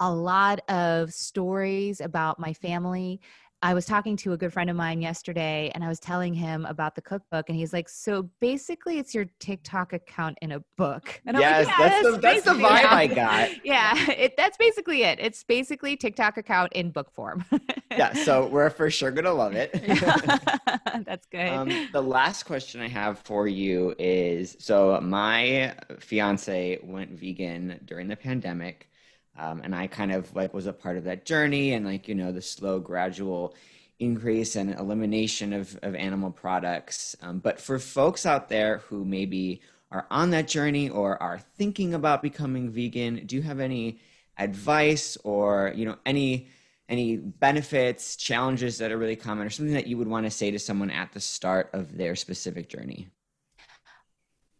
a 0.00 0.10
lot 0.10 0.60
of 0.70 1.12
stories 1.12 2.00
about 2.00 2.40
my 2.40 2.54
family. 2.54 3.20
I 3.62 3.74
was 3.74 3.84
talking 3.84 4.16
to 4.18 4.32
a 4.32 4.36
good 4.38 4.52
friend 4.52 4.70
of 4.70 4.76
mine 4.76 5.02
yesterday 5.02 5.70
and 5.74 5.84
I 5.84 5.88
was 5.88 6.00
telling 6.00 6.32
him 6.32 6.64
about 6.64 6.94
the 6.94 7.02
cookbook 7.02 7.50
and 7.50 7.58
he's 7.58 7.72
like, 7.74 7.88
"So 7.90 8.30
basically 8.40 8.98
it's 8.98 9.14
your 9.14 9.26
TikTok 9.38 9.92
account 9.92 10.38
in 10.40 10.52
a 10.52 10.60
book." 10.78 11.20
And 11.26 11.36
I'm 11.36 11.42
yes, 11.42 11.66
like, 11.66 11.78
"Yeah, 11.78 11.88
that's, 11.88 12.02
the, 12.02 12.18
that's 12.18 12.42
the 12.44 12.50
vibe 12.52 12.84
I 12.86 13.06
got. 13.06 13.50
Yeah, 13.64 14.10
it, 14.10 14.36
that's 14.36 14.56
basically 14.56 15.02
it. 15.02 15.18
It's 15.20 15.44
basically 15.44 15.96
TikTok 15.96 16.38
account 16.38 16.72
in 16.72 16.90
book 16.90 17.10
form. 17.12 17.44
Yeah, 17.90 18.12
so 18.14 18.46
we're 18.52 18.70
for 18.70 18.90
sure 18.90 19.10
going 19.10 19.24
to 19.24 19.32
love 19.32 19.54
it. 19.54 19.72
that's 21.04 21.26
good. 21.26 21.48
Um, 21.48 21.88
the 21.92 22.02
last 22.02 22.44
question 22.44 22.80
I 22.80 22.88
have 22.88 23.18
for 23.18 23.46
you 23.46 23.94
is 23.98 24.56
so 24.58 24.98
my 25.02 25.74
fiance 25.98 26.78
went 26.82 27.10
vegan 27.10 27.80
during 27.84 28.08
the 28.08 28.16
pandemic, 28.16 28.89
um, 29.38 29.60
and 29.62 29.74
I 29.74 29.86
kind 29.86 30.12
of 30.12 30.34
like 30.34 30.52
was 30.52 30.66
a 30.66 30.72
part 30.72 30.96
of 30.96 31.04
that 31.04 31.24
journey 31.24 31.72
and 31.72 31.86
like 31.86 32.08
you 32.08 32.14
know 32.14 32.32
the 32.32 32.42
slow 32.42 32.78
gradual 32.78 33.54
increase 33.98 34.56
and 34.56 34.74
elimination 34.74 35.52
of, 35.52 35.78
of 35.82 35.94
animal 35.94 36.30
products. 36.30 37.14
Um, 37.20 37.38
but 37.38 37.60
for 37.60 37.78
folks 37.78 38.24
out 38.24 38.48
there 38.48 38.78
who 38.78 39.04
maybe 39.04 39.60
are 39.90 40.06
on 40.10 40.30
that 40.30 40.48
journey 40.48 40.88
or 40.88 41.22
are 41.22 41.38
thinking 41.38 41.94
about 41.94 42.22
becoming 42.22 42.70
vegan, 42.70 43.26
do 43.26 43.36
you 43.36 43.42
have 43.42 43.60
any 43.60 43.98
advice 44.38 45.16
or 45.22 45.72
you 45.74 45.84
know 45.84 45.96
any 46.06 46.48
any 46.88 47.16
benefits, 47.16 48.16
challenges 48.16 48.78
that 48.78 48.90
are 48.90 48.98
really 48.98 49.16
common, 49.16 49.46
or 49.46 49.50
something 49.50 49.74
that 49.74 49.86
you 49.86 49.96
would 49.96 50.08
want 50.08 50.26
to 50.26 50.30
say 50.30 50.50
to 50.50 50.58
someone 50.58 50.90
at 50.90 51.12
the 51.12 51.20
start 51.20 51.70
of 51.72 51.96
their 51.96 52.16
specific 52.16 52.68
journey? 52.68 53.08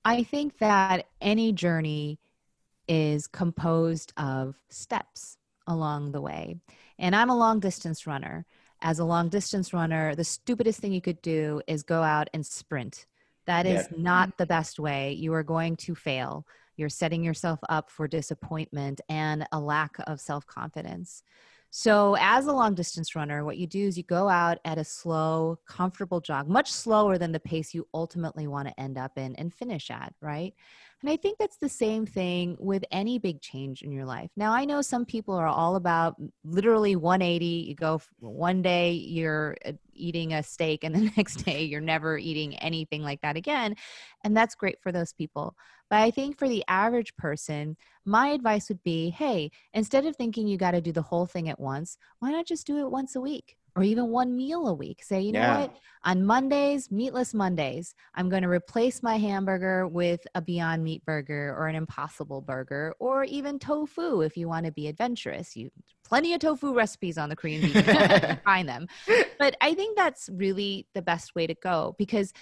I 0.04 0.22
think 0.22 0.58
that 0.58 1.06
any 1.20 1.52
journey 1.52 2.18
is 2.90 3.28
composed 3.28 4.12
of 4.16 4.56
steps 4.68 5.38
along 5.68 6.10
the 6.10 6.20
way. 6.20 6.56
And 6.98 7.14
I'm 7.14 7.30
a 7.30 7.38
long 7.38 7.60
distance 7.60 8.04
runner. 8.04 8.44
As 8.82 8.98
a 8.98 9.04
long 9.04 9.28
distance 9.28 9.72
runner, 9.72 10.16
the 10.16 10.24
stupidest 10.24 10.80
thing 10.80 10.92
you 10.92 11.00
could 11.00 11.22
do 11.22 11.62
is 11.68 11.84
go 11.84 12.02
out 12.02 12.28
and 12.34 12.44
sprint. 12.44 13.06
That 13.46 13.64
is 13.64 13.86
not 13.96 14.36
the 14.38 14.46
best 14.46 14.80
way. 14.80 15.12
You 15.12 15.32
are 15.34 15.44
going 15.44 15.76
to 15.76 15.94
fail. 15.94 16.46
You're 16.76 16.88
setting 16.88 17.22
yourself 17.22 17.60
up 17.68 17.90
for 17.90 18.08
disappointment 18.08 19.00
and 19.08 19.46
a 19.52 19.60
lack 19.60 19.96
of 20.06 20.20
self 20.20 20.46
confidence. 20.46 21.22
So, 21.72 22.16
as 22.18 22.46
a 22.46 22.52
long 22.52 22.74
distance 22.74 23.14
runner, 23.14 23.44
what 23.44 23.56
you 23.56 23.68
do 23.68 23.86
is 23.86 23.96
you 23.96 24.02
go 24.02 24.28
out 24.28 24.58
at 24.64 24.76
a 24.76 24.82
slow, 24.82 25.56
comfortable 25.68 26.20
jog, 26.20 26.48
much 26.48 26.72
slower 26.72 27.16
than 27.16 27.30
the 27.30 27.38
pace 27.38 27.72
you 27.72 27.86
ultimately 27.94 28.48
want 28.48 28.66
to 28.66 28.80
end 28.80 28.98
up 28.98 29.16
in 29.16 29.36
and 29.36 29.54
finish 29.54 29.88
at, 29.88 30.12
right? 30.20 30.52
And 31.00 31.08
I 31.08 31.16
think 31.16 31.38
that's 31.38 31.58
the 31.58 31.68
same 31.68 32.06
thing 32.06 32.56
with 32.58 32.84
any 32.90 33.20
big 33.20 33.40
change 33.40 33.82
in 33.82 33.92
your 33.92 34.04
life. 34.04 34.30
Now, 34.36 34.52
I 34.52 34.64
know 34.64 34.82
some 34.82 35.06
people 35.06 35.34
are 35.34 35.46
all 35.46 35.76
about 35.76 36.16
literally 36.44 36.96
180. 36.96 37.46
You 37.46 37.74
go 37.76 38.02
one 38.18 38.62
day, 38.62 38.92
you're 38.92 39.56
uh, 39.64 39.72
eating 39.94 40.34
a 40.34 40.42
steak, 40.42 40.82
and 40.82 40.94
the 40.94 41.12
next 41.16 41.44
day, 41.44 41.62
you're 41.62 41.80
never 41.80 42.18
eating 42.18 42.56
anything 42.56 43.02
like 43.02 43.20
that 43.22 43.36
again. 43.36 43.76
And 44.24 44.36
that's 44.36 44.56
great 44.56 44.82
for 44.82 44.90
those 44.90 45.12
people. 45.12 45.54
But 45.90 45.98
I 46.02 46.10
think 46.12 46.38
for 46.38 46.48
the 46.48 46.64
average 46.68 47.16
person, 47.16 47.76
my 48.06 48.28
advice 48.28 48.68
would 48.68 48.82
be 48.84 49.10
hey, 49.10 49.50
instead 49.74 50.06
of 50.06 50.16
thinking 50.16 50.46
you 50.46 50.56
got 50.56 50.70
to 50.70 50.80
do 50.80 50.92
the 50.92 51.02
whole 51.02 51.26
thing 51.26 51.48
at 51.48 51.60
once, 51.60 51.98
why 52.20 52.30
not 52.30 52.46
just 52.46 52.66
do 52.66 52.78
it 52.78 52.90
once 52.90 53.16
a 53.16 53.20
week 53.20 53.56
or 53.76 53.82
even 53.82 54.08
one 54.08 54.36
meal 54.36 54.68
a 54.68 54.74
week? 54.74 55.02
Say, 55.02 55.20
you 55.20 55.32
know 55.32 55.40
Yeah. 55.40 55.60
what? 55.62 55.76
On 56.04 56.24
Mondays, 56.24 56.90
meatless 56.90 57.34
Mondays, 57.34 57.94
I'm 58.14 58.28
going 58.30 58.42
to 58.42 58.48
replace 58.48 59.02
my 59.02 59.16
hamburger 59.18 59.86
with 59.86 60.20
a 60.34 60.40
Beyond 60.40 60.82
Meat 60.82 61.04
burger 61.04 61.54
or 61.58 61.66
an 61.66 61.74
Impossible 61.74 62.40
burger 62.40 62.94
or 63.00 63.24
even 63.24 63.58
tofu 63.58 64.22
if 64.22 64.36
you 64.36 64.48
want 64.48 64.66
to 64.66 64.72
be 64.72 64.86
adventurous. 64.86 65.56
You 65.56 65.70
plenty 66.04 66.34
of 66.34 66.40
tofu 66.40 66.72
recipes 66.72 67.18
on 67.18 67.28
the 67.28 67.36
Korean 67.36 67.62
Vegan. 67.62 67.84
Channel. 67.84 68.14
You 68.14 68.20
can 68.20 68.40
find 68.44 68.68
them. 68.74 68.86
But 69.38 69.56
I 69.60 69.74
think 69.74 69.96
that's 69.96 70.28
really 70.32 70.86
the 70.94 71.02
best 71.02 71.34
way 71.34 71.46
to 71.48 71.54
go 71.54 71.94
because 71.98 72.32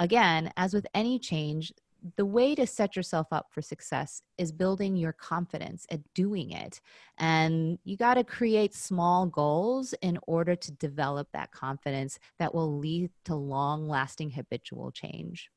again, 0.00 0.52
as 0.56 0.74
with 0.74 0.86
any 0.94 1.18
change, 1.18 1.72
the 2.16 2.26
way 2.26 2.54
to 2.54 2.66
set 2.66 2.96
yourself 2.96 3.26
up 3.32 3.48
for 3.50 3.60
success 3.60 4.22
is 4.36 4.52
building 4.52 4.96
your 4.96 5.12
confidence 5.12 5.86
at 5.90 6.00
doing 6.14 6.52
it. 6.52 6.80
And 7.18 7.78
you 7.84 7.96
got 7.96 8.14
to 8.14 8.24
create 8.24 8.74
small 8.74 9.26
goals 9.26 9.94
in 10.00 10.18
order 10.26 10.54
to 10.54 10.72
develop 10.72 11.28
that 11.32 11.52
confidence 11.52 12.18
that 12.38 12.54
will 12.54 12.78
lead 12.78 13.10
to 13.24 13.34
long 13.34 13.88
lasting 13.88 14.30
habitual 14.30 14.92
change. 14.92 15.50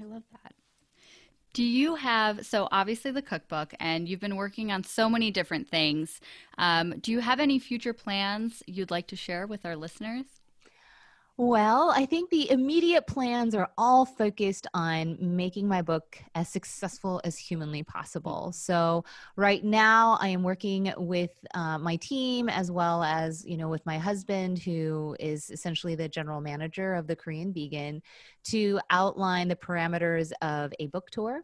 I 0.00 0.04
love 0.04 0.22
that. 0.32 0.54
Do 1.52 1.62
you 1.62 1.94
have, 1.94 2.44
so 2.44 2.66
obviously 2.72 3.12
the 3.12 3.22
cookbook, 3.22 3.74
and 3.78 4.08
you've 4.08 4.18
been 4.18 4.34
working 4.34 4.72
on 4.72 4.82
so 4.82 5.08
many 5.08 5.30
different 5.30 5.68
things. 5.68 6.20
Um, 6.58 6.98
do 6.98 7.12
you 7.12 7.20
have 7.20 7.38
any 7.38 7.60
future 7.60 7.92
plans 7.92 8.62
you'd 8.66 8.90
like 8.90 9.06
to 9.08 9.16
share 9.16 9.46
with 9.46 9.64
our 9.64 9.76
listeners? 9.76 10.24
Well, 11.36 11.90
I 11.90 12.06
think 12.06 12.30
the 12.30 12.48
immediate 12.48 13.08
plans 13.08 13.56
are 13.56 13.68
all 13.76 14.04
focused 14.04 14.68
on 14.72 15.16
making 15.20 15.66
my 15.66 15.82
book 15.82 16.22
as 16.36 16.48
successful 16.48 17.20
as 17.24 17.36
humanly 17.36 17.82
possible. 17.82 18.52
So, 18.52 19.04
right 19.34 19.64
now, 19.64 20.16
I 20.20 20.28
am 20.28 20.44
working 20.44 20.92
with 20.96 21.32
uh, 21.52 21.78
my 21.78 21.96
team 21.96 22.48
as 22.48 22.70
well 22.70 23.02
as, 23.02 23.44
you 23.44 23.56
know, 23.56 23.68
with 23.68 23.84
my 23.84 23.98
husband, 23.98 24.60
who 24.60 25.16
is 25.18 25.50
essentially 25.50 25.96
the 25.96 26.08
general 26.08 26.40
manager 26.40 26.94
of 26.94 27.08
the 27.08 27.16
Korean 27.16 27.52
Vegan, 27.52 28.00
to 28.44 28.78
outline 28.90 29.48
the 29.48 29.56
parameters 29.56 30.30
of 30.40 30.72
a 30.78 30.86
book 30.86 31.10
tour. 31.10 31.42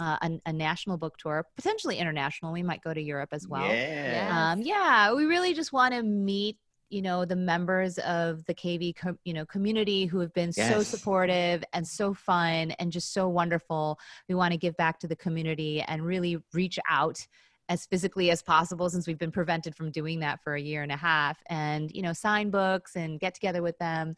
Uh, 0.00 0.16
a, 0.22 0.30
a 0.46 0.52
national 0.52 0.96
book 0.96 1.18
tour, 1.18 1.44
potentially 1.54 1.98
international. 1.98 2.50
We 2.50 2.62
might 2.62 2.82
go 2.82 2.94
to 2.94 3.00
Europe 3.00 3.28
as 3.32 3.46
well. 3.46 3.68
Yeah. 3.68 4.52
Um, 4.52 4.62
yeah, 4.62 5.12
we 5.12 5.26
really 5.26 5.52
just 5.52 5.70
want 5.70 5.92
to 5.92 6.02
meet 6.02 6.56
you 6.92 7.02
know 7.02 7.24
the 7.24 7.36
members 7.36 7.98
of 7.98 8.44
the 8.44 8.54
KV 8.54 8.94
com- 8.94 9.18
you 9.24 9.32
know 9.32 9.46
community 9.46 10.04
who 10.04 10.18
have 10.20 10.32
been 10.34 10.52
so 10.52 10.82
supportive 10.82 11.64
and 11.72 11.86
so 11.86 12.12
fun 12.12 12.72
and 12.72 12.92
just 12.92 13.12
so 13.14 13.28
wonderful. 13.28 13.98
We 14.28 14.34
want 14.34 14.52
to 14.52 14.58
give 14.58 14.76
back 14.76 14.98
to 15.00 15.08
the 15.08 15.16
community 15.16 15.80
and 15.82 16.04
really 16.04 16.38
reach 16.52 16.78
out 16.88 17.26
as 17.68 17.86
physically 17.86 18.30
as 18.30 18.42
possible 18.42 18.90
since 18.90 19.06
we've 19.06 19.18
been 19.18 19.32
prevented 19.32 19.74
from 19.74 19.90
doing 19.90 20.20
that 20.20 20.42
for 20.42 20.54
a 20.54 20.60
year 20.60 20.82
and 20.82 20.92
a 20.92 20.96
half 20.96 21.42
and 21.46 21.90
you 21.92 22.02
know 22.02 22.12
sign 22.12 22.50
books 22.50 22.96
and 22.96 23.20
get 23.20 23.34
together 23.34 23.62
with 23.62 23.78
them 23.78 24.16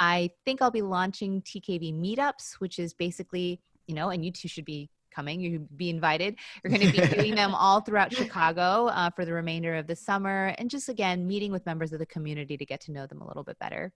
i 0.00 0.30
think 0.44 0.62
i'll 0.62 0.70
be 0.70 0.82
launching 0.82 1.42
tkv 1.42 1.94
meetups 1.94 2.54
which 2.54 2.78
is 2.78 2.94
basically 2.94 3.60
you 3.86 3.94
know 3.94 4.08
and 4.08 4.24
you 4.24 4.32
two 4.32 4.48
should 4.48 4.64
be 4.64 4.88
coming 5.16 5.40
you 5.40 5.66
be 5.76 5.88
invited 5.90 6.36
you're 6.62 6.70
going 6.70 6.92
to 6.92 7.00
be 7.00 7.06
doing 7.16 7.34
them 7.34 7.54
all 7.64 7.80
throughout 7.80 8.12
chicago 8.12 8.86
uh, 8.88 9.10
for 9.10 9.24
the 9.24 9.32
remainder 9.32 9.74
of 9.74 9.86
the 9.86 9.96
summer 9.96 10.54
and 10.58 10.70
just 10.70 10.88
again 10.88 11.26
meeting 11.26 11.50
with 11.50 11.64
members 11.66 11.92
of 11.92 11.98
the 11.98 12.06
community 12.06 12.56
to 12.56 12.66
get 12.66 12.80
to 12.80 12.92
know 12.92 13.06
them 13.06 13.20
a 13.22 13.26
little 13.26 13.44
bit 13.44 13.58
better 13.58 13.92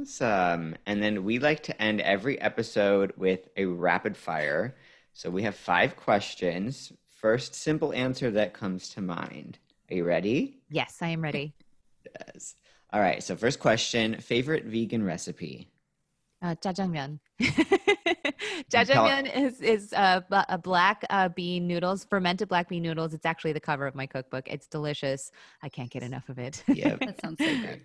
Awesome. 0.00 0.74
And 0.86 1.00
then 1.00 1.22
we 1.22 1.38
like 1.38 1.62
to 1.62 1.82
end 1.82 2.00
every 2.00 2.38
episode 2.40 3.12
with 3.16 3.48
a 3.56 3.64
rapid 3.64 4.16
fire. 4.16 4.76
So 5.12 5.30
we 5.30 5.44
have 5.44 5.54
five 5.54 5.96
questions. 5.96 6.92
First 7.08 7.54
simple 7.54 7.92
answer 7.92 8.28
that 8.32 8.54
comes 8.54 8.88
to 8.90 9.00
mind. 9.00 9.58
Are 9.88 9.94
you 9.94 10.04
ready? 10.04 10.58
yes 10.68 10.98
i 11.00 11.08
am 11.08 11.22
ready 11.22 11.54
Yes. 12.34 12.54
All 12.92 13.00
right. 13.00 13.22
So 13.22 13.36
first 13.36 13.60
question: 13.60 14.20
favorite 14.20 14.64
vegan 14.64 15.04
recipe? 15.04 15.68
Uh, 16.40 16.54
jjajangmyeon. 16.54 17.18
Tell- 18.70 18.84
jjajangmyeon 18.84 19.36
is 19.36 19.60
is 19.60 19.92
uh, 19.92 20.20
b- 20.30 20.36
a 20.48 20.58
black 20.58 21.04
uh, 21.10 21.28
bean 21.28 21.66
noodles, 21.66 22.04
fermented 22.04 22.48
black 22.48 22.68
bean 22.68 22.82
noodles. 22.82 23.14
It's 23.14 23.26
actually 23.26 23.52
the 23.52 23.60
cover 23.60 23.86
of 23.86 23.94
my 23.94 24.06
cookbook. 24.06 24.48
It's 24.48 24.66
delicious. 24.66 25.30
I 25.62 25.68
can't 25.68 25.90
get 25.90 26.02
enough 26.02 26.28
of 26.28 26.38
it. 26.38 26.62
Yep. 26.74 26.98
That 27.06 27.20
sounds 27.20 27.38
so 27.38 27.56
good. 27.56 27.80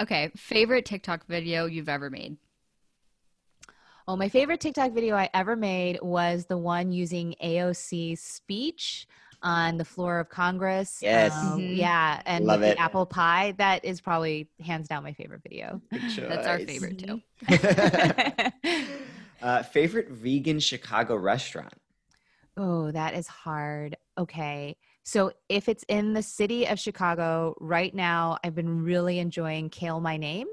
Okay, 0.00 0.30
favorite 0.36 0.84
TikTok 0.86 1.26
video 1.26 1.66
you've 1.66 1.88
ever 1.88 2.08
made? 2.10 2.36
oh, 4.08 4.16
my 4.16 4.28
favorite 4.28 4.60
TikTok 4.60 4.92
video 4.92 5.14
I 5.14 5.28
ever 5.32 5.54
made 5.54 5.98
was 6.02 6.46
the 6.46 6.58
one 6.58 6.90
using 6.90 7.34
AOC's 7.42 8.20
speech 8.20 9.06
on 9.44 9.76
the 9.76 9.84
floor 9.84 10.18
of 10.18 10.28
Congress. 10.28 10.98
Yes. 11.02 11.32
Uh, 11.32 11.56
Mhm. 11.56 11.76
Yeah, 11.76 12.20
and 12.26 12.44
Love 12.44 12.60
with 12.60 12.70
it. 12.70 12.76
the 12.76 12.82
apple 12.82 13.06
pie. 13.06 13.54
That 13.58 13.84
is 13.84 14.00
probably 14.00 14.48
hands 14.64 14.88
down 14.88 15.02
my 15.04 15.12
favorite 15.12 15.42
video. 15.42 15.80
That's 15.90 16.46
our 16.46 16.58
favorite 16.58 16.98
too. 16.98 17.20
uh, 19.42 19.62
favorite 19.62 20.08
vegan 20.10 20.60
Chicago 20.60 21.16
restaurant? 21.16 21.74
Oh, 22.56 22.90
that 22.90 23.14
is 23.14 23.26
hard. 23.26 23.96
Okay. 24.18 24.76
So 25.04 25.32
if 25.48 25.68
it's 25.68 25.84
in 25.88 26.12
the 26.12 26.22
city 26.22 26.66
of 26.66 26.78
Chicago 26.78 27.54
right 27.60 27.94
now, 27.94 28.38
I've 28.44 28.54
been 28.54 28.82
really 28.84 29.18
enjoying 29.18 29.70
Kale 29.70 30.00
My 30.00 30.16
Name. 30.16 30.46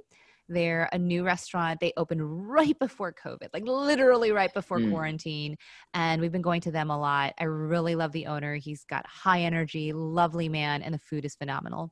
They're 0.47 0.89
a 0.91 0.97
new 0.97 1.23
restaurant. 1.23 1.79
They 1.79 1.93
opened 1.95 2.49
right 2.49 2.77
before 2.79 3.13
COVID, 3.13 3.49
like 3.53 3.63
literally 3.65 4.31
right 4.31 4.51
before 4.51 4.79
Mm. 4.79 4.89
quarantine. 4.91 5.55
And 5.93 6.19
we've 6.21 6.31
been 6.31 6.41
going 6.41 6.61
to 6.61 6.71
them 6.71 6.89
a 6.89 6.97
lot. 6.97 7.35
I 7.37 7.43
really 7.43 7.93
love 7.95 8.11
the 8.13 8.25
owner. 8.25 8.55
He's 8.55 8.83
got 8.85 9.05
high 9.05 9.41
energy, 9.41 9.93
lovely 9.93 10.49
man, 10.49 10.81
and 10.81 10.93
the 10.95 10.99
food 10.99 11.23
is 11.25 11.35
phenomenal. 11.35 11.91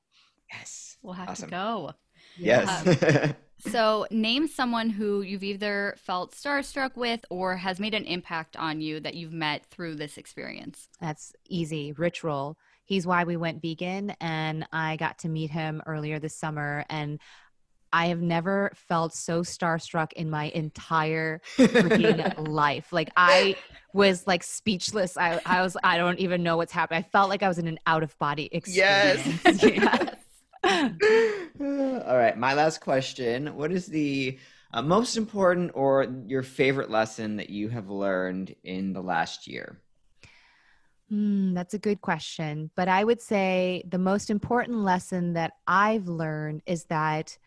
Yes. 0.52 0.98
We'll 1.04 1.14
have 1.14 1.30
Awesome. 1.30 1.50
to 1.50 1.52
go. 1.52 1.92
Yes. 2.38 3.36
So, 3.60 4.06
name 4.12 4.48
someone 4.48 4.89
who 4.89 5.22
you've 5.22 5.43
either 5.43 5.96
felt 5.98 6.34
starstruck 6.34 6.96
with 6.96 7.26
or 7.30 7.58
has 7.58 7.80
made 7.80 7.93
an 7.93 8.06
impact 8.06 8.56
on 8.56 8.82
you 8.82 9.00
that 9.00 9.15
you've 9.15 9.34
met 9.34 9.65
through 9.65 9.96
this 9.96 10.17
experience. 10.17 10.88
That's 11.02 11.34
easy. 11.48 11.91
Rich 11.93 12.24
Roll. 12.24 12.58
He's 12.86 13.06
why 13.06 13.24
we 13.24 13.36
went 13.36 13.62
vegan, 13.62 14.12
and 14.22 14.65
I 14.72 14.96
got 14.96 15.20
to 15.20 15.30
meet 15.30 15.50
him 15.50 15.82
earlier 15.86 16.20
this 16.20 16.36
summer. 16.36 16.86
And 16.89 17.20
I 17.91 18.08
have 18.08 18.22
never 18.22 18.72
felt 18.76 19.13
so 19.13 19.41
starstruck 19.41 20.13
in 20.13 20.30
my 20.30 20.46
entire 20.50 21.41
freaking 21.58 22.48
life. 22.48 22.91
Like 22.91 23.10
I 23.15 23.56
was 23.93 24.28
like 24.28 24.43
speechless. 24.43 25.17
I, 25.17 25.39
I 25.46 25.62
was 25.62 25.78
I 25.84 25.98
don't 25.98 26.20
even 26.20 26.43
know 26.43 26.58
what's 26.58 26.72
happening. 26.72 27.00
I 27.00 27.10
felt 27.10 27.30
like 27.30 27.43
I 27.43 27.48
was 27.48 27.58
in 27.58 27.67
an 27.67 27.80
out 27.88 28.04
of 28.04 28.17
body 28.20 28.50
experience. 28.52 29.26
Yes. 29.26 29.46
experience. 29.46 30.12
All 30.63 32.17
right. 32.17 32.38
My 32.38 32.54
last 32.54 32.82
question: 32.82 33.56
What 33.56 33.72
is 33.72 33.88
the 33.88 34.39
uh, 34.74 34.82
most 34.82 35.17
important 35.17 35.72
or 35.74 36.08
your 36.28 36.43
favorite 36.43 36.89
lesson 36.89 37.38
that 37.38 37.50
you 37.50 37.70
have 37.70 37.89
learned 37.89 38.56
in 38.63 38.93
the 38.93 39.02
last 39.02 39.48
year? 39.48 39.82
Hmm, 41.10 41.54
that's 41.54 41.74
a 41.74 41.80
good 41.80 42.02
question. 42.02 42.70
But 42.76 42.89
I 42.89 43.04
would 43.04 43.22
say 43.22 43.84
the 43.88 43.98
most 43.98 44.30
important 44.30 44.80
lesson 44.80 45.34
that 45.34 45.54
I've 45.65 46.08
learned 46.08 46.63
is 46.65 46.86
that 46.86 47.38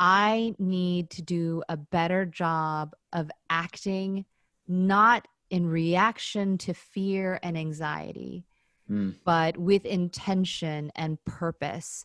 I 0.00 0.54
need 0.58 1.10
to 1.10 1.22
do 1.22 1.62
a 1.68 1.76
better 1.76 2.26
job 2.26 2.94
of 3.12 3.30
acting 3.48 4.24
not 4.66 5.28
in 5.50 5.66
reaction 5.66 6.58
to 6.58 6.72
fear 6.72 7.38
and 7.42 7.56
anxiety, 7.56 8.44
Hmm. 8.88 9.10
but 9.24 9.56
with 9.56 9.84
intention 9.84 10.90
and 10.96 11.22
purpose. 11.24 12.04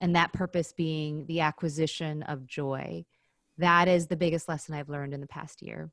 And 0.00 0.14
that 0.16 0.32
purpose 0.32 0.72
being 0.72 1.26
the 1.26 1.40
acquisition 1.40 2.22
of 2.22 2.46
joy. 2.46 3.04
That 3.58 3.88
is 3.88 4.06
the 4.06 4.16
biggest 4.16 4.48
lesson 4.48 4.74
I've 4.74 4.88
learned 4.88 5.12
in 5.14 5.20
the 5.20 5.26
past 5.26 5.62
year. 5.62 5.90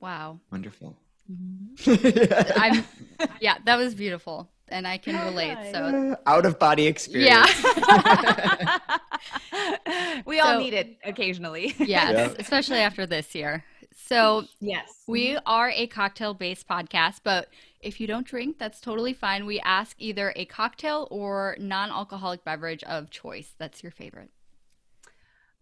Wow. 0.00 0.40
Wonderful. 0.50 0.96
Mm-hmm. 1.30 2.60
I'm 2.60 2.84
yeah, 3.40 3.56
that 3.64 3.76
was 3.76 3.94
beautiful. 3.94 4.50
And 4.68 4.86
I 4.88 4.96
can 4.98 5.14
relate. 5.24 5.56
So 5.72 6.16
out 6.26 6.46
of 6.46 6.58
body 6.58 6.86
experience. 6.86 7.50
yeah. 7.62 8.78
we 10.26 10.40
all 10.40 10.54
So- 10.54 10.58
need 10.58 10.74
it 10.74 10.96
occasionally. 11.04 11.74
yes, 11.78 12.12
Yep. 12.30 12.36
especially 12.38 12.78
after 12.78 13.06
this 13.06 13.34
year. 13.34 13.64
So 13.94 14.48
Yes. 14.60 15.06
we 15.06 15.38
are 15.46 15.70
a 15.70 15.86
cocktail 15.86 16.34
based 16.34 16.68
podcast, 16.68 17.20
but 17.24 17.48
if 17.80 18.00
you 18.00 18.06
don't 18.06 18.26
drink, 18.26 18.58
that's 18.58 18.80
totally 18.80 19.12
fine. 19.14 19.46
We 19.46 19.60
ask 19.60 19.96
either 20.00 20.32
a 20.36 20.44
cocktail 20.46 21.08
or 21.10 21.56
non 21.60 21.90
alcoholic 21.90 22.44
beverage 22.44 22.82
of 22.84 23.10
choice. 23.10 23.54
That's 23.58 23.82
your 23.82 23.92
favorite. 23.92 24.30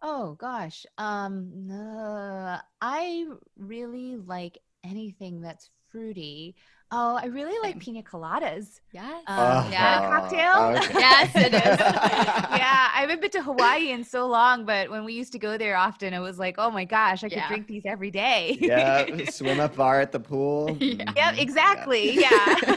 Oh 0.00 0.34
gosh. 0.34 0.84
Um 0.98 1.70
uh, 1.70 2.58
I 2.80 3.26
really 3.56 4.16
like 4.16 4.58
anything 4.84 5.40
that's 5.40 5.70
fruity. 5.90 6.56
Oh, 6.94 7.16
I 7.16 7.24
really 7.26 7.58
like 7.62 7.72
Same. 7.82 7.94
pina 7.94 8.02
coladas. 8.02 8.80
Yes. 8.92 9.22
Um, 9.26 9.38
Oh, 9.38 9.60
is 9.66 9.72
a 9.74 9.78
cocktail? 9.78 10.76
okay. 10.76 10.98
Yes, 11.00 11.30
it 11.34 11.54
is. 11.54 11.62
yeah, 11.80 12.90
I 12.94 12.98
haven't 13.00 13.22
been 13.22 13.30
to 13.30 13.42
Hawaii 13.42 13.90
in 13.92 14.04
so 14.04 14.26
long, 14.26 14.66
but 14.66 14.90
when 14.90 15.04
we 15.04 15.14
used 15.14 15.32
to 15.32 15.38
go 15.38 15.56
there 15.56 15.74
often, 15.74 16.12
it 16.12 16.18
was 16.18 16.38
like, 16.38 16.56
oh 16.58 16.70
my 16.70 16.84
gosh, 16.84 17.24
I 17.24 17.30
could 17.30 17.42
drink 17.48 17.66
these 17.66 17.84
every 17.86 18.10
day. 18.10 18.58
yeah, 18.60 19.06
swim 19.30 19.58
up 19.58 19.74
bar 19.74 20.00
at 20.02 20.12
the 20.12 20.20
pool. 20.20 20.76
Yeah. 20.80 21.04
Yep, 21.16 21.34
Mhm. 21.34 21.38
exactly. 21.38 22.10
Yeah. 22.20 22.28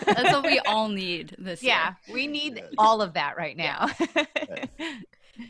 That's 0.06 0.32
what 0.32 0.45
we 0.45 0.60
all 0.60 0.88
need 0.88 1.36
this 1.38 1.62
yeah, 1.62 1.95
year. 2.08 2.15
we 2.15 2.28
need 2.28 2.56
Yes. 2.56 2.73
all 2.78 3.01
of 3.01 3.13
that 3.15 3.36
right 3.36 3.58
now. 3.58 3.89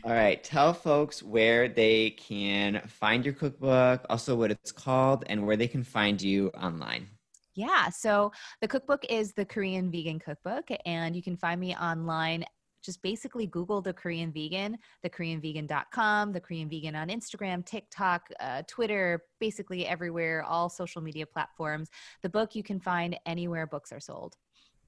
All 0.02 0.12
right, 0.12 0.42
tell 0.42 0.74
folks 0.74 1.22
where 1.22 1.68
they 1.68 2.10
can 2.10 2.82
find 2.88 3.24
your 3.24 3.34
cookbook, 3.34 4.04
also 4.10 4.34
what 4.34 4.50
it's 4.50 4.72
called, 4.72 5.22
and 5.28 5.46
where 5.46 5.56
they 5.56 5.68
can 5.68 5.84
find 5.84 6.20
you 6.20 6.48
online. 6.60 7.06
Yeah. 7.56 7.88
So 7.88 8.32
the 8.60 8.68
cookbook 8.68 9.04
is 9.08 9.32
the 9.32 9.44
Korean 9.44 9.90
Vegan 9.90 10.18
Cookbook, 10.18 10.68
and 10.84 11.16
you 11.16 11.22
can 11.22 11.36
find 11.36 11.60
me 11.60 11.74
online. 11.74 12.44
Just 12.84 13.02
basically 13.02 13.46
Google 13.46 13.80
the 13.80 13.92
Korean 13.92 14.30
Vegan, 14.30 14.78
the 15.02 15.10
thekoreanvegan.com, 15.10 16.32
the 16.32 16.40
Korean 16.40 16.68
Vegan 16.68 16.94
on 16.94 17.08
Instagram, 17.08 17.64
TikTok, 17.66 18.28
uh, 18.38 18.62
Twitter, 18.68 19.24
basically 19.40 19.84
everywhere, 19.86 20.44
all 20.44 20.68
social 20.68 21.02
media 21.02 21.26
platforms. 21.26 21.88
The 22.22 22.28
book 22.28 22.54
you 22.54 22.62
can 22.62 22.78
find 22.78 23.18
anywhere 23.26 23.66
books 23.66 23.90
are 23.90 23.98
sold. 23.98 24.36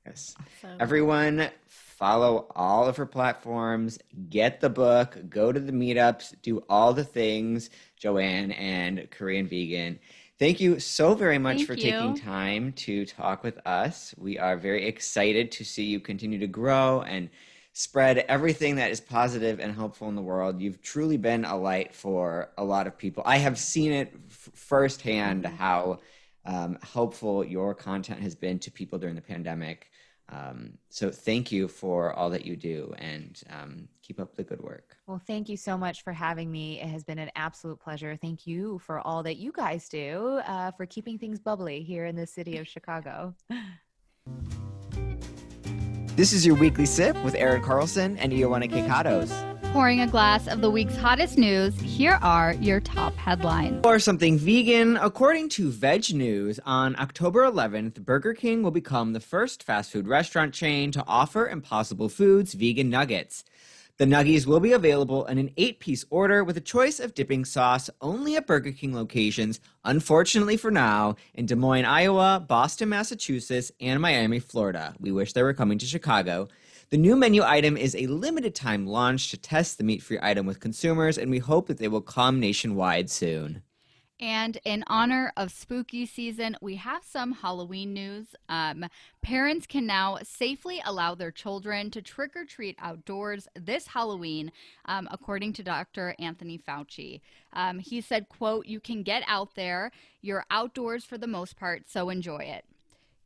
Yes. 0.06 0.34
So- 0.62 0.76
Everyone, 0.78 1.50
follow 1.66 2.46
all 2.54 2.86
of 2.86 2.96
her 2.98 3.06
platforms, 3.06 3.98
get 4.28 4.60
the 4.60 4.70
book, 4.70 5.18
go 5.28 5.50
to 5.50 5.58
the 5.58 5.72
meetups, 5.72 6.40
do 6.42 6.62
all 6.68 6.92
the 6.92 7.04
things, 7.04 7.68
Joanne 7.96 8.52
and 8.52 9.10
Korean 9.10 9.48
Vegan. 9.48 9.98
Thank 10.38 10.60
you 10.60 10.78
so 10.78 11.16
very 11.16 11.38
much 11.38 11.56
Thank 11.56 11.66
for 11.66 11.74
taking 11.74 12.14
time 12.14 12.72
to 12.74 13.04
talk 13.04 13.42
with 13.42 13.58
us. 13.66 14.14
We 14.16 14.38
are 14.38 14.56
very 14.56 14.86
excited 14.86 15.50
to 15.52 15.64
see 15.64 15.86
you 15.86 15.98
continue 15.98 16.38
to 16.38 16.46
grow 16.46 17.02
and 17.02 17.28
spread 17.72 18.18
everything 18.18 18.76
that 18.76 18.92
is 18.92 19.00
positive 19.00 19.58
and 19.58 19.74
helpful 19.74 20.08
in 20.08 20.14
the 20.14 20.22
world. 20.22 20.60
You've 20.60 20.80
truly 20.80 21.16
been 21.16 21.44
a 21.44 21.56
light 21.56 21.92
for 21.92 22.50
a 22.56 22.62
lot 22.62 22.86
of 22.86 22.96
people. 22.96 23.24
I 23.26 23.38
have 23.38 23.58
seen 23.58 23.90
it 23.90 24.14
f- 24.30 24.50
firsthand 24.54 25.44
how 25.44 25.98
um, 26.44 26.78
helpful 26.82 27.44
your 27.44 27.74
content 27.74 28.20
has 28.20 28.36
been 28.36 28.60
to 28.60 28.70
people 28.70 29.00
during 29.00 29.16
the 29.16 29.20
pandemic. 29.20 29.90
Um, 30.30 30.74
so 30.90 31.10
thank 31.10 31.50
you 31.50 31.68
for 31.68 32.12
all 32.12 32.28
that 32.30 32.44
you 32.44 32.56
do 32.56 32.94
and 32.98 33.40
um, 33.50 33.88
keep 34.02 34.20
up 34.20 34.36
the 34.36 34.44
good 34.44 34.60
work. 34.60 34.96
Well, 35.06 35.20
thank 35.26 35.48
you 35.48 35.56
so 35.56 35.78
much 35.78 36.02
for 36.02 36.12
having 36.12 36.50
me. 36.50 36.80
It 36.80 36.88
has 36.88 37.02
been 37.02 37.18
an 37.18 37.30
absolute 37.34 37.80
pleasure. 37.80 38.16
Thank 38.20 38.46
you 38.46 38.78
for 38.80 39.00
all 39.00 39.22
that 39.22 39.36
you 39.36 39.52
guys 39.52 39.88
do 39.88 40.40
uh, 40.46 40.70
for 40.72 40.84
keeping 40.86 41.18
things 41.18 41.38
bubbly 41.38 41.82
here 41.82 42.04
in 42.04 42.14
the 42.14 42.26
city 42.26 42.58
of 42.58 42.68
Chicago. 42.68 43.34
This 46.16 46.32
is 46.32 46.44
your 46.44 46.56
weekly 46.56 46.84
sip 46.84 47.16
with 47.24 47.34
Aaron 47.34 47.62
Carlson 47.62 48.18
and 48.18 48.32
Ioana 48.32 48.70
Kekatos. 48.70 49.57
Pouring 49.72 50.00
a 50.00 50.06
glass 50.06 50.48
of 50.48 50.62
the 50.62 50.70
week's 50.70 50.96
hottest 50.96 51.36
news, 51.36 51.78
here 51.78 52.18
are 52.22 52.54
your 52.54 52.80
top 52.80 53.14
headlines. 53.16 53.84
Or 53.84 53.98
something 53.98 54.38
vegan. 54.38 54.96
According 54.96 55.50
to 55.50 55.70
Veg 55.70 56.14
News, 56.14 56.58
on 56.64 56.96
October 56.98 57.44
11th, 57.44 58.00
Burger 58.00 58.32
King 58.32 58.62
will 58.62 58.70
become 58.70 59.12
the 59.12 59.20
first 59.20 59.62
fast 59.62 59.92
food 59.92 60.08
restaurant 60.08 60.54
chain 60.54 60.90
to 60.92 61.04
offer 61.06 61.46
Impossible 61.46 62.08
Foods 62.08 62.54
vegan 62.54 62.88
nuggets. 62.88 63.44
The 63.98 64.06
nuggies 64.06 64.46
will 64.46 64.60
be 64.60 64.72
available 64.72 65.26
in 65.26 65.38
an 65.38 65.50
eight 65.58 65.80
piece 65.80 66.04
order 66.08 66.42
with 66.42 66.56
a 66.56 66.62
choice 66.62 66.98
of 66.98 67.14
dipping 67.14 67.44
sauce 67.44 67.90
only 68.00 68.36
at 68.36 68.46
Burger 68.46 68.72
King 68.72 68.94
locations, 68.94 69.60
unfortunately 69.84 70.56
for 70.56 70.70
now, 70.70 71.16
in 71.34 71.46
Des 71.46 71.56
Moines, 71.56 71.84
Iowa, 71.84 72.44
Boston, 72.46 72.88
Massachusetts, 72.88 73.70
and 73.80 74.00
Miami, 74.00 74.38
Florida. 74.38 74.94
We 74.98 75.12
wish 75.12 75.34
they 75.34 75.42
were 75.42 75.52
coming 75.52 75.78
to 75.78 75.86
Chicago. 75.86 76.48
The 76.90 76.96
new 76.96 77.16
menu 77.16 77.42
item 77.42 77.76
is 77.76 77.94
a 77.94 78.06
limited 78.06 78.54
time 78.54 78.86
launch 78.86 79.30
to 79.30 79.36
test 79.36 79.76
the 79.76 79.84
meat 79.84 80.02
free 80.02 80.18
item 80.22 80.46
with 80.46 80.58
consumers, 80.58 81.18
and 81.18 81.30
we 81.30 81.38
hope 81.38 81.66
that 81.66 81.76
they 81.76 81.88
will 81.88 82.00
come 82.00 82.40
nationwide 82.40 83.10
soon. 83.10 83.62
And 84.18 84.58
in 84.64 84.84
honor 84.86 85.30
of 85.36 85.52
spooky 85.52 86.06
season, 86.06 86.56
we 86.62 86.76
have 86.76 87.04
some 87.04 87.32
Halloween 87.32 87.92
news. 87.92 88.34
Um, 88.48 88.86
parents 89.20 89.66
can 89.66 89.86
now 89.86 90.18
safely 90.22 90.80
allow 90.82 91.14
their 91.14 91.30
children 91.30 91.90
to 91.90 92.00
trick 92.00 92.34
or 92.34 92.46
treat 92.46 92.74
outdoors 92.80 93.46
this 93.54 93.88
Halloween, 93.88 94.50
um, 94.86 95.08
according 95.10 95.52
to 95.54 95.62
Dr. 95.62 96.16
Anthony 96.18 96.58
Fauci. 96.58 97.20
Um, 97.52 97.80
he 97.80 98.00
said, 98.00 98.30
"quote 98.30 98.66
You 98.66 98.80
can 98.80 99.02
get 99.02 99.22
out 99.26 99.54
there. 99.56 99.92
You're 100.22 100.46
outdoors 100.50 101.04
for 101.04 101.18
the 101.18 101.26
most 101.26 101.56
part, 101.56 101.88
so 101.88 102.08
enjoy 102.08 102.44
it." 102.44 102.64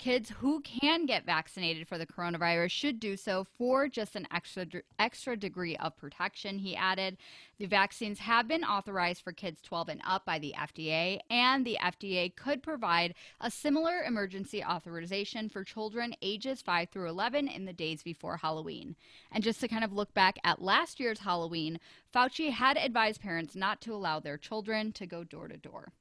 Kids 0.03 0.31
who 0.41 0.61
can 0.63 1.07
get 1.07 1.25
vaccinated 1.25 1.87
for 1.87 1.97
the 1.97 2.09
coronavirus 2.09 2.73
should 2.73 2.99
do 2.99 3.17
so 3.17 3.47
for 3.57 3.87
just 3.87 4.17
an 4.17 4.27
extra 4.33 4.67
extra 4.99 5.37
degree 5.37 5.77
of 5.77 5.97
protection, 5.97 6.59
he 6.59 6.75
added. 6.75 7.17
The 7.61 7.67
vaccines 7.67 8.19
have 8.19 8.49
been 8.49 8.65
authorized 8.65 9.23
for 9.23 9.31
kids 9.31 9.63
12 9.63 9.91
and 9.91 10.01
up 10.05 10.25
by 10.25 10.41
the 10.41 10.57
FDA, 10.59 11.21
and 11.31 11.65
the 11.65 11.79
FDA 11.81 12.35
could 12.35 12.65
provide 12.65 13.15
a 13.41 13.49
similar 13.49 14.03
emergency 14.03 14.61
authorization 14.65 15.49
for 15.49 15.63
children 15.63 16.17
ages 16.21 16.63
5 16.63 16.89
through 16.89 17.09
11 17.09 17.47
in 17.47 17.65
the 17.65 17.73
days 17.73 18.03
before 18.03 18.39
Halloween. 18.39 18.97
And 19.31 19.45
just 19.45 19.61
to 19.61 19.69
kind 19.69 19.85
of 19.85 19.93
look 19.93 20.13
back 20.15 20.37
at 20.43 20.61
last 20.61 20.99
year's 20.99 21.21
Halloween, 21.21 21.79
Fauci 22.13 22.51
had 22.51 22.77
advised 22.77 23.21
parents 23.21 23.55
not 23.55 23.81
to 23.83 23.95
allow 23.95 24.19
their 24.19 24.37
children 24.37 24.91
to 24.95 25.07
go 25.07 25.23
door 25.23 25.47
to 25.47 25.57
door. 25.57 25.93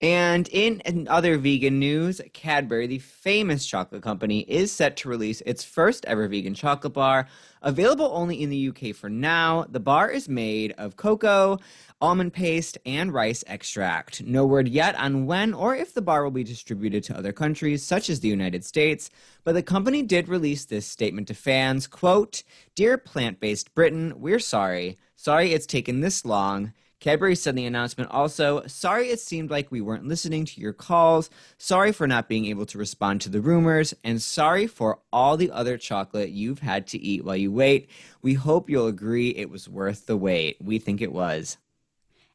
And 0.00 0.46
in, 0.48 1.08
other 1.10 1.38
vegan 1.38 1.80
news, 1.80 2.20
Cadbury, 2.32 2.86
the 2.86 3.00
famous 3.00 3.66
chocolate 3.66 4.02
company, 4.02 4.40
is 4.40 4.70
set 4.70 4.96
to 4.98 5.08
release 5.08 5.40
its 5.40 5.64
first 5.64 6.04
ever 6.04 6.28
vegan 6.28 6.54
chocolate 6.54 6.92
bar. 6.92 7.26
Available 7.62 8.08
only 8.14 8.40
in 8.40 8.48
the 8.48 8.68
UK 8.68 8.94
for 8.94 9.10
now, 9.10 9.66
the 9.68 9.80
bar 9.80 10.08
is 10.08 10.28
made 10.28 10.72
of 10.78 10.94
cocoa, 10.94 11.58
almond 12.00 12.32
paste, 12.32 12.78
and 12.86 13.12
rice 13.12 13.42
extract. 13.48 14.22
No 14.22 14.46
word 14.46 14.68
yet 14.68 14.94
on 14.94 15.26
when 15.26 15.52
or 15.52 15.74
if 15.74 15.94
the 15.94 16.02
bar 16.02 16.22
will 16.22 16.30
be 16.30 16.44
distributed 16.44 17.02
to 17.04 17.18
other 17.18 17.32
countries, 17.32 17.82
such 17.82 18.08
as 18.08 18.20
the 18.20 18.28
United 18.28 18.64
States, 18.64 19.10
but 19.42 19.54
the 19.56 19.64
company 19.64 20.02
did 20.02 20.28
release 20.28 20.64
this 20.64 20.86
statement 20.86 21.26
to 21.26 21.34
fans, 21.34 21.88
quote, 21.88 22.44
Dear 22.76 22.98
plant-based 22.98 23.74
Britain, 23.74 24.12
we're 24.16 24.38
sorry. 24.38 24.96
Sorry 25.16 25.52
it's 25.52 25.66
taken 25.66 26.00
this 26.00 26.24
long. 26.24 26.72
Cadbury 27.00 27.36
said 27.36 27.50
in 27.50 27.56
the 27.56 27.66
announcement 27.66 28.10
also, 28.10 28.66
sorry 28.66 29.10
it 29.10 29.20
seemed 29.20 29.50
like 29.50 29.70
we 29.70 29.80
weren't 29.80 30.08
listening 30.08 30.44
to 30.44 30.60
your 30.60 30.72
calls, 30.72 31.30
sorry 31.56 31.92
for 31.92 32.08
not 32.08 32.28
being 32.28 32.46
able 32.46 32.66
to 32.66 32.78
respond 32.78 33.20
to 33.20 33.28
the 33.28 33.40
rumors, 33.40 33.94
and 34.02 34.20
sorry 34.20 34.66
for 34.66 34.98
all 35.12 35.36
the 35.36 35.50
other 35.52 35.78
chocolate 35.78 36.30
you've 36.30 36.58
had 36.58 36.88
to 36.88 36.98
eat 36.98 37.24
while 37.24 37.36
you 37.36 37.52
wait. 37.52 37.88
We 38.20 38.34
hope 38.34 38.68
you'll 38.68 38.88
agree 38.88 39.30
it 39.30 39.48
was 39.48 39.68
worth 39.68 40.06
the 40.06 40.16
wait. 40.16 40.56
We 40.60 40.80
think 40.80 41.00
it 41.00 41.12
was. 41.12 41.56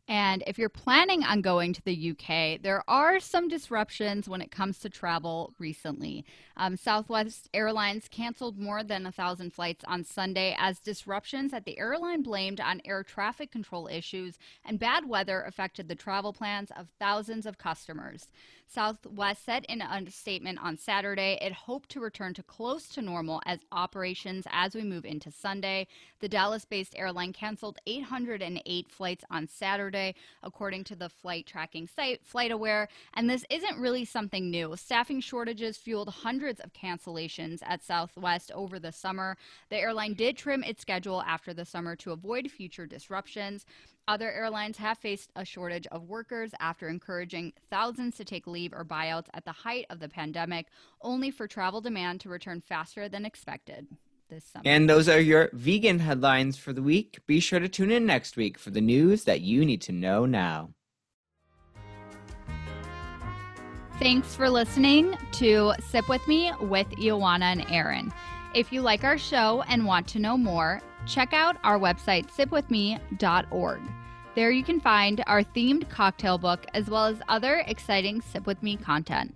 And 0.07 0.43
if 0.45 0.59
you're 0.59 0.67
planning 0.67 1.23
on 1.23 1.41
going 1.41 1.71
to 1.73 1.81
the 1.81 2.11
UK, 2.11 2.61
there 2.61 2.83
are 2.89 3.21
some 3.21 3.47
disruptions 3.47 4.27
when 4.27 4.41
it 4.41 4.51
comes 4.51 4.79
to 4.79 4.89
travel 4.89 5.53
recently. 5.59 6.25
Um, 6.57 6.75
Southwest 6.75 7.49
Airlines 7.53 8.09
canceled 8.09 8.59
more 8.59 8.83
than 8.83 9.05
a 9.05 9.13
thousand 9.13 9.53
flights 9.53 9.85
on 9.87 10.03
Sunday 10.03 10.55
as 10.59 10.79
disruptions 10.79 11.51
that 11.51 11.63
the 11.63 11.79
airline 11.79 12.21
blamed 12.21 12.59
on 12.59 12.81
air 12.83 13.03
traffic 13.03 13.49
control 13.49 13.87
issues 13.87 14.37
and 14.65 14.77
bad 14.77 15.07
weather 15.07 15.41
affected 15.41 15.87
the 15.87 15.95
travel 15.95 16.33
plans 16.33 16.69
of 16.75 16.89
thousands 16.99 17.45
of 17.45 17.57
customers. 17.57 18.27
Southwest 18.73 19.45
said 19.45 19.65
in 19.69 19.81
a 19.81 20.09
statement 20.09 20.57
on 20.61 20.77
Saturday 20.77 21.37
it 21.41 21.53
hoped 21.53 21.89
to 21.89 21.99
return 21.99 22.33
to 22.33 22.43
close 22.43 22.87
to 22.89 23.01
normal 23.01 23.39
as 23.45 23.59
operations 23.71 24.47
as 24.49 24.73
we 24.73 24.81
move 24.81 25.05
into 25.05 25.31
Sunday. 25.31 25.85
The 26.21 26.29
Dallas 26.29 26.65
based 26.65 26.95
airline 26.97 27.33
canceled 27.33 27.77
808 27.85 28.89
flights 28.89 29.23
on 29.29 29.47
Saturday, 29.47 29.92
according 30.43 30.83
to 30.85 30.95
the 30.95 31.09
flight 31.09 31.45
tracking 31.45 31.87
site 31.87 32.21
FlightAware. 32.23 32.87
And 33.13 33.29
this 33.29 33.45
isn't 33.49 33.79
really 33.79 34.05
something 34.05 34.49
new. 34.49 34.75
Staffing 34.75 35.21
shortages 35.21 35.77
fueled 35.77 36.09
hundreds 36.09 36.59
of 36.59 36.73
cancellations 36.73 37.59
at 37.63 37.83
Southwest 37.83 38.51
over 38.53 38.79
the 38.79 38.91
summer. 38.91 39.37
The 39.69 39.77
airline 39.77 40.13
did 40.13 40.37
trim 40.37 40.63
its 40.63 40.81
schedule 40.81 41.21
after 41.23 41.53
the 41.53 41.65
summer 41.65 41.95
to 41.97 42.11
avoid 42.11 42.49
future 42.49 42.85
disruptions. 42.85 43.65
Other 44.05 44.31
airlines 44.31 44.77
have 44.77 44.97
faced 44.97 45.31
a 45.35 45.45
shortage 45.45 45.87
of 45.87 46.09
workers 46.09 46.51
after 46.59 46.89
encouraging 46.89 47.53
thousands 47.69 48.17
to 48.17 48.25
take 48.25 48.47
leave 48.47 48.73
or 48.73 48.83
buyouts 48.83 49.27
at 49.33 49.45
the 49.45 49.53
height 49.53 49.85
of 49.89 49.99
the 49.99 50.09
pandemic, 50.09 50.67
only 51.01 51.31
for 51.31 51.47
travel 51.47 51.79
demand 51.79 52.19
to 52.21 52.29
return 52.29 52.59
faster 52.59 53.07
than 53.07 53.25
expected. 53.25 53.87
This 54.33 54.45
summer. 54.45 54.63
And 54.65 54.89
those 54.89 55.07
are 55.07 55.19
your 55.19 55.51
vegan 55.53 55.99
headlines 55.99 56.57
for 56.57 56.73
the 56.73 56.81
week. 56.81 57.19
Be 57.27 57.39
sure 57.39 57.59
to 57.59 57.69
tune 57.69 57.91
in 57.91 58.07
next 58.07 58.35
week 58.35 58.57
for 58.57 58.71
the 58.71 58.81
news 58.81 59.25
that 59.25 59.41
you 59.41 59.63
need 59.63 59.81
to 59.81 59.91
know 59.91 60.25
now. 60.25 60.71
Thanks 63.99 64.35
for 64.35 64.49
listening 64.49 65.15
to 65.33 65.73
Sip 65.87 66.09
With 66.09 66.27
Me 66.27 66.51
with 66.61 66.87
Ioana 66.97 67.43
and 67.43 67.65
Aaron. 67.69 68.11
If 68.55 68.73
you 68.73 68.81
like 68.81 69.03
our 69.03 69.19
show 69.19 69.63
and 69.67 69.85
want 69.85 70.07
to 70.07 70.19
know 70.19 70.35
more, 70.35 70.81
check 71.05 71.33
out 71.33 71.57
our 71.63 71.77
website, 71.77 72.27
sipwithme.org. 72.31 73.81
There 74.33 74.49
you 74.49 74.63
can 74.63 74.79
find 74.79 75.23
our 75.27 75.43
themed 75.43 75.87
cocktail 75.89 76.39
book 76.39 76.65
as 76.73 76.89
well 76.89 77.05
as 77.05 77.21
other 77.29 77.63
exciting 77.67 78.19
Sip 78.19 78.47
With 78.47 78.63
Me 78.63 78.77
content. 78.77 79.35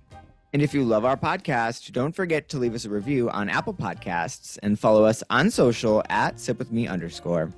And 0.57 0.63
if 0.63 0.73
you 0.73 0.83
love 0.83 1.05
our 1.05 1.15
podcast, 1.15 1.91
don't 1.91 2.15
forget 2.15 2.49
to 2.49 2.57
leave 2.57 2.73
us 2.73 2.85
a 2.85 2.89
review 2.89 3.29
on 3.29 3.47
Apple 3.47 3.75
Podcasts 3.75 4.57
and 4.63 4.79
follow 4.79 5.05
us 5.05 5.23
on 5.29 5.51
social 5.51 6.01
at 6.09 6.37
sipwithme 6.37 6.89
underscore. 6.89 7.53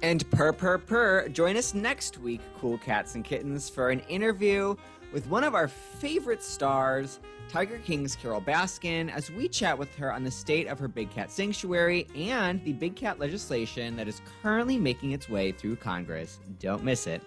And 0.00 0.30
per 0.30 0.52
per 0.52 0.78
per, 0.78 1.28
join 1.30 1.56
us 1.56 1.74
next 1.74 2.18
week, 2.18 2.42
cool 2.60 2.78
cats 2.78 3.16
and 3.16 3.24
kittens, 3.24 3.68
for 3.68 3.90
an 3.90 3.98
interview 4.08 4.76
with 5.12 5.26
one 5.26 5.42
of 5.42 5.56
our 5.56 5.66
favorite 5.66 6.44
stars, 6.44 7.18
Tiger 7.48 7.78
King's 7.78 8.14
Carole 8.14 8.40
Baskin, 8.40 9.12
as 9.12 9.28
we 9.28 9.48
chat 9.48 9.76
with 9.76 9.92
her 9.96 10.12
on 10.12 10.22
the 10.22 10.30
state 10.30 10.68
of 10.68 10.78
her 10.78 10.86
big 10.86 11.10
cat 11.10 11.28
sanctuary 11.28 12.06
and 12.14 12.62
the 12.62 12.74
big 12.74 12.94
cat 12.94 13.18
legislation 13.18 13.96
that 13.96 14.06
is 14.06 14.22
currently 14.44 14.78
making 14.78 15.10
its 15.10 15.28
way 15.28 15.50
through 15.50 15.74
Congress. 15.74 16.38
Don't 16.60 16.84
miss 16.84 17.08
it. 17.08 17.20